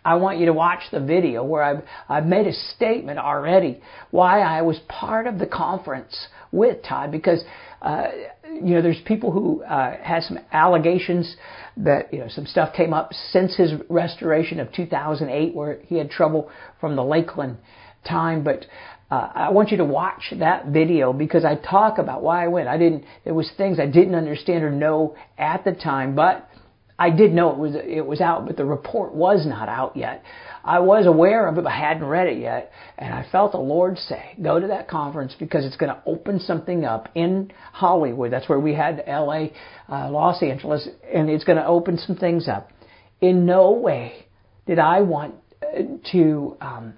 I 0.04 0.14
want 0.14 0.38
you 0.38 0.46
to 0.46 0.52
watch 0.52 0.80
the 0.90 1.00
video 1.00 1.44
where 1.44 1.62
I've, 1.62 1.82
I've 2.08 2.26
made 2.26 2.46
a 2.46 2.52
statement 2.52 3.18
already 3.18 3.80
why 4.10 4.40
I 4.40 4.62
was 4.62 4.78
part 4.88 5.26
of 5.26 5.38
the 5.38 5.46
conference 5.46 6.28
with 6.52 6.82
Todd 6.82 7.12
because 7.12 7.44
uh, 7.82 8.08
you 8.54 8.74
know 8.74 8.82
there's 8.82 9.00
people 9.04 9.30
who 9.30 9.62
uh, 9.62 9.96
had 10.02 10.22
some 10.22 10.38
allegations 10.52 11.36
that 11.76 12.12
you 12.12 12.18
know 12.18 12.28
some 12.28 12.46
stuff 12.46 12.74
came 12.74 12.92
up 12.92 13.12
since 13.30 13.56
his 13.56 13.72
restoration 13.88 14.60
of 14.60 14.72
2008 14.72 15.54
where 15.54 15.80
he 15.86 15.96
had 15.96 16.10
trouble 16.10 16.50
from 16.80 16.96
the 16.96 17.04
Lakeland 17.04 17.56
time, 18.08 18.42
but 18.42 18.66
uh, 19.10 19.30
I 19.34 19.50
want 19.50 19.70
you 19.70 19.76
to 19.78 19.84
watch 19.84 20.32
that 20.38 20.66
video 20.66 21.12
because 21.12 21.44
I 21.44 21.56
talk 21.56 21.98
about 21.98 22.22
why 22.22 22.44
I 22.44 22.48
went. 22.48 22.68
I 22.68 22.78
didn't. 22.78 23.04
There 23.24 23.34
was 23.34 23.50
things 23.56 23.80
I 23.80 23.86
didn't 23.86 24.14
understand 24.14 24.62
or 24.62 24.70
know 24.70 25.16
at 25.36 25.64
the 25.64 25.72
time, 25.72 26.14
but 26.14 26.48
I 27.00 27.08
did 27.08 27.32
know 27.32 27.50
it 27.50 27.56
was 27.56 27.74
it 27.74 28.06
was 28.06 28.20
out, 28.20 28.46
but 28.46 28.58
the 28.58 28.64
report 28.66 29.14
was 29.14 29.46
not 29.46 29.70
out 29.70 29.96
yet. 29.96 30.22
I 30.62 30.80
was 30.80 31.06
aware 31.06 31.48
of 31.48 31.56
it, 31.56 31.64
but 31.64 31.72
I 31.72 31.78
hadn't 31.78 32.04
read 32.04 32.26
it 32.26 32.38
yet, 32.38 32.72
and 32.98 33.14
I 33.14 33.26
felt 33.32 33.52
the 33.52 33.58
Lord 33.58 33.96
say, 33.96 34.36
"Go 34.40 34.60
to 34.60 34.66
that 34.66 34.86
conference 34.86 35.34
because 35.38 35.64
it's 35.64 35.76
going 35.76 35.92
to 35.94 36.02
open 36.04 36.40
something 36.40 36.84
up 36.84 37.08
in 37.14 37.52
Hollywood. 37.72 38.30
That's 38.30 38.50
where 38.50 38.60
we 38.60 38.74
had 38.74 39.02
L.A., 39.06 39.54
uh, 39.88 40.10
Los 40.10 40.42
Angeles, 40.42 40.86
and 41.10 41.30
it's 41.30 41.44
going 41.44 41.56
to 41.56 41.66
open 41.66 41.96
some 41.96 42.16
things 42.16 42.48
up." 42.48 42.68
In 43.22 43.46
no 43.46 43.72
way 43.72 44.26
did 44.66 44.78
I 44.78 45.00
want 45.00 45.36
uh, 45.62 45.82
to 46.12 46.56
um, 46.60 46.94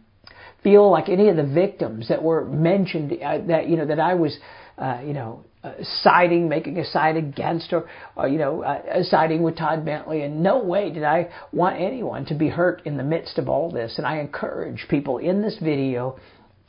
feel 0.65 0.91
like 0.91 1.09
any 1.09 1.29
of 1.29 1.37
the 1.37 1.47
victims 1.47 2.09
that 2.09 2.25
were 2.25 2.45
mentioned 2.45 3.13
uh, 3.13 3.39
that 3.47 3.69
you 3.69 3.77
know 3.77 3.87
that 3.87 4.01
I 4.01 4.15
was 4.15 4.37
uh, 4.79 4.99
you 5.07 5.13
know 5.13 5.45
uh, 5.65 5.73
siding, 6.03 6.49
making 6.49 6.79
a 6.79 6.85
side 6.85 7.17
against, 7.17 7.73
or, 7.73 7.89
or 8.17 8.29
you 8.29 8.39
know, 8.39 8.63
uh, 8.63 9.03
siding 9.05 9.43
with 9.43 9.57
Todd 9.57 9.85
Bentley. 9.85 10.23
In 10.23 10.43
no 10.43 10.63
way 10.63 10.91
did 10.91 11.05
I 11.05 11.31
want 11.53 11.77
anyone 11.81 12.25
to 12.27 12.35
be 12.35 12.49
hurt 12.49 12.83
in 12.85 12.97
the 12.97 13.05
midst 13.05 13.39
of 13.39 13.49
all 13.49 13.71
this. 13.71 13.95
And 13.99 14.07
I 14.07 14.19
encourage 14.19 14.87
people 14.89 15.19
in 15.19 15.43
this 15.43 15.59
video 15.63 16.19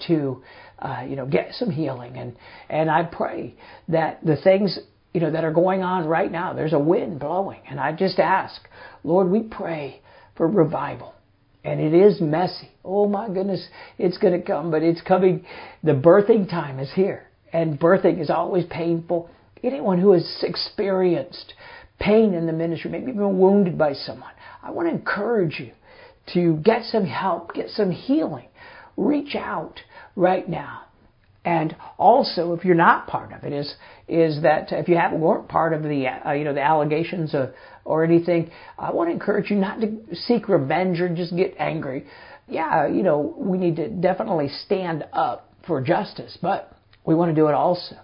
to, 0.08 0.44
uh, 0.80 1.04
you 1.08 1.16
know, 1.16 1.26
get 1.26 1.54
some 1.54 1.72
healing. 1.72 2.18
And 2.18 2.36
and 2.70 2.90
I 2.92 3.04
pray 3.04 3.56
that 3.88 4.24
the 4.24 4.36
things 4.38 4.78
you 5.14 5.22
know 5.22 5.32
that 5.32 5.44
are 5.44 5.54
going 5.54 5.82
on 5.82 6.06
right 6.08 6.32
now, 6.32 6.54
there's 6.54 6.74
a 6.74 6.80
wind 6.80 7.20
blowing, 7.20 7.62
and 7.70 7.80
I 7.80 7.94
just 7.94 8.20
ask, 8.20 8.62
Lord, 9.04 9.30
we 9.30 9.42
pray 9.42 10.02
for 10.36 10.48
revival 10.48 11.14
And 11.64 11.80
it 11.80 11.94
is 11.94 12.20
messy. 12.20 12.70
Oh 12.84 13.08
my 13.08 13.28
goodness, 13.28 13.66
it's 13.98 14.18
going 14.18 14.40
to 14.40 14.46
come, 14.46 14.72
but 14.72 14.84
it's 14.84 15.02
coming. 15.02 15.46
The 15.84 15.94
birthing 15.94 16.50
time 16.50 16.80
is 16.80 16.92
here. 16.94 17.28
And 17.54 17.80
birthing 17.80 18.20
is 18.20 18.30
always 18.30 18.66
painful. 18.66 19.30
Anyone 19.64 20.00
who 20.00 20.12
has 20.12 20.44
experienced 20.44 21.54
pain 22.00 22.34
in 22.34 22.48
the 22.48 22.52
ministry, 22.52 22.92
maybe 22.92 23.12
been 23.12 23.38
wounded 23.40 23.78
by 23.78 23.94
someone, 23.94 24.34
I 24.62 24.72
want 24.72 24.90
to 24.90 24.94
encourage 24.94 25.60
you 25.60 25.72
to 26.34 26.58
get 26.58 26.84
some 26.86 27.06
help, 27.06 27.54
get 27.54 27.70
some 27.70 27.92
healing. 27.92 28.48
Reach 28.98 29.36
out 29.36 29.80
right 30.16 30.48
now. 30.48 30.82
And 31.46 31.76
also, 31.98 32.54
if 32.54 32.64
you're 32.64 32.76
not 32.76 33.08
part 33.08 33.34
of 33.34 33.44
it, 33.44 33.52
is 33.52 33.76
is 34.08 34.42
that 34.44 34.72
if 34.72 34.88
you 34.88 34.96
haven't 34.96 35.20
weren't 35.20 35.50
part 35.50 35.74
of 35.74 35.84
the 35.84 36.08
uh, 36.08 36.32
you 36.32 36.46
know 36.46 36.54
the 36.54 36.62
allegations 36.62 37.34
of, 37.34 37.50
or 37.84 38.06
anything, 38.06 38.50
I 38.78 38.92
want 38.92 39.10
to 39.10 39.14
encourage 39.14 39.52
you 39.52 39.58
not 39.58 39.82
to 39.82 39.98
seek 40.14 40.48
revenge 40.48 41.02
or 41.02 41.14
just 41.14 41.36
get 41.36 41.56
angry. 41.60 42.06
Yeah, 42.48 42.88
you 42.88 43.04
know 43.04 43.36
we 43.38 43.58
need 43.58 43.76
to 43.76 43.90
definitely 43.90 44.50
stand 44.66 45.06
up 45.12 45.54
for 45.68 45.82
justice, 45.82 46.38
but 46.42 46.78
we 47.06 47.16
want 47.16 47.30
to 47.30 47.36
do 47.36 47.48
it 47.48 47.54
also 47.54 47.96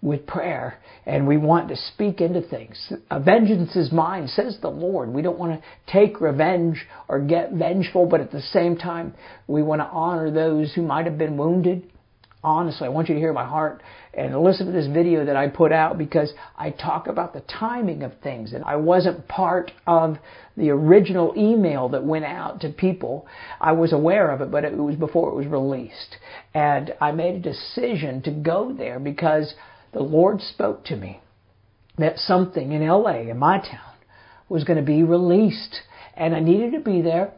with 0.00 0.26
prayer 0.26 0.78
and 1.06 1.26
we 1.26 1.36
want 1.36 1.68
to 1.68 1.76
speak 1.76 2.20
into 2.20 2.40
things. 2.42 2.92
vengeance 3.24 3.74
is 3.74 3.90
mine, 3.90 4.28
says 4.28 4.58
the 4.60 4.68
Lord. 4.68 5.08
We 5.08 5.22
don't 5.22 5.38
want 5.38 5.60
to 5.60 5.92
take 5.92 6.20
revenge 6.20 6.86
or 7.08 7.18
get 7.20 7.52
vengeful, 7.52 8.06
but 8.06 8.20
at 8.20 8.30
the 8.30 8.42
same 8.42 8.76
time, 8.76 9.14
we 9.46 9.62
want 9.62 9.80
to 9.80 9.86
honor 9.86 10.30
those 10.30 10.72
who 10.74 10.82
might 10.82 11.06
have 11.06 11.18
been 11.18 11.36
wounded 11.36 11.90
honestly, 12.42 12.86
I 12.86 12.90
want 12.90 13.08
you 13.08 13.14
to 13.14 13.20
hear 13.20 13.32
my 13.32 13.44
heart 13.44 13.82
and 14.14 14.36
listen 14.40 14.66
to 14.66 14.72
this 14.72 14.86
video 14.86 15.24
that 15.24 15.36
I 15.36 15.48
put 15.48 15.72
out 15.72 15.98
because 15.98 16.32
I 16.56 16.70
talk 16.70 17.06
about 17.06 17.32
the 17.32 17.40
timing 17.40 18.02
of 18.02 18.12
things. 18.22 18.52
And 18.52 18.64
I 18.64 18.76
wasn't 18.76 19.28
part 19.28 19.72
of 19.86 20.18
the 20.56 20.70
original 20.70 21.34
email 21.36 21.88
that 21.90 22.04
went 22.04 22.24
out 22.24 22.60
to 22.60 22.68
people. 22.70 23.26
I 23.60 23.72
was 23.72 23.92
aware 23.92 24.30
of 24.30 24.40
it, 24.40 24.50
but 24.50 24.64
it 24.64 24.76
was 24.76 24.96
before 24.96 25.30
it 25.30 25.34
was 25.34 25.46
released. 25.46 26.16
And 26.54 26.94
I 27.00 27.12
made 27.12 27.34
a 27.34 27.40
decision 27.40 28.22
to 28.22 28.30
go 28.30 28.72
there 28.72 28.98
because 28.98 29.54
the 29.92 30.02
Lord 30.02 30.40
spoke 30.40 30.84
to 30.86 30.96
me 30.96 31.20
that 31.98 32.18
something 32.18 32.72
in 32.72 32.86
LA, 32.86 33.22
in 33.22 33.38
my 33.38 33.58
town, 33.58 33.96
was 34.48 34.64
going 34.64 34.78
to 34.78 34.84
be 34.84 35.02
released. 35.02 35.80
And 36.14 36.34
I 36.34 36.40
needed 36.40 36.72
to 36.72 36.80
be 36.80 37.02
there 37.02 37.32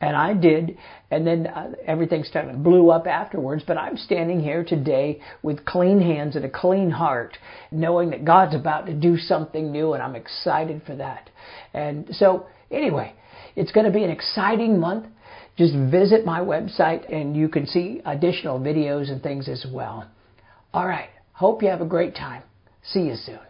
and 0.00 0.16
I 0.16 0.34
did, 0.34 0.78
and 1.10 1.26
then 1.26 1.46
uh, 1.46 1.72
everything 1.86 2.24
started 2.24 2.62
blew 2.62 2.90
up 2.90 3.06
afterwards. 3.06 3.62
But 3.66 3.76
I'm 3.76 3.96
standing 3.96 4.40
here 4.40 4.64
today 4.64 5.20
with 5.42 5.64
clean 5.64 6.00
hands 6.00 6.36
and 6.36 6.44
a 6.44 6.50
clean 6.50 6.90
heart, 6.90 7.36
knowing 7.70 8.10
that 8.10 8.24
God's 8.24 8.54
about 8.54 8.86
to 8.86 8.94
do 8.94 9.16
something 9.18 9.70
new, 9.70 9.92
and 9.92 10.02
I'm 10.02 10.16
excited 10.16 10.82
for 10.86 10.96
that. 10.96 11.30
And 11.74 12.08
so, 12.12 12.46
anyway, 12.70 13.12
it's 13.56 13.72
going 13.72 13.86
to 13.86 13.92
be 13.92 14.04
an 14.04 14.10
exciting 14.10 14.80
month. 14.80 15.06
Just 15.56 15.74
visit 15.74 16.24
my 16.24 16.40
website, 16.40 17.12
and 17.12 17.36
you 17.36 17.48
can 17.48 17.66
see 17.66 18.00
additional 18.06 18.58
videos 18.58 19.10
and 19.10 19.22
things 19.22 19.48
as 19.48 19.66
well. 19.70 20.08
All 20.72 20.86
right. 20.86 21.10
Hope 21.32 21.62
you 21.62 21.68
have 21.68 21.80
a 21.80 21.86
great 21.86 22.14
time. 22.14 22.42
See 22.82 23.00
you 23.00 23.16
soon. 23.16 23.49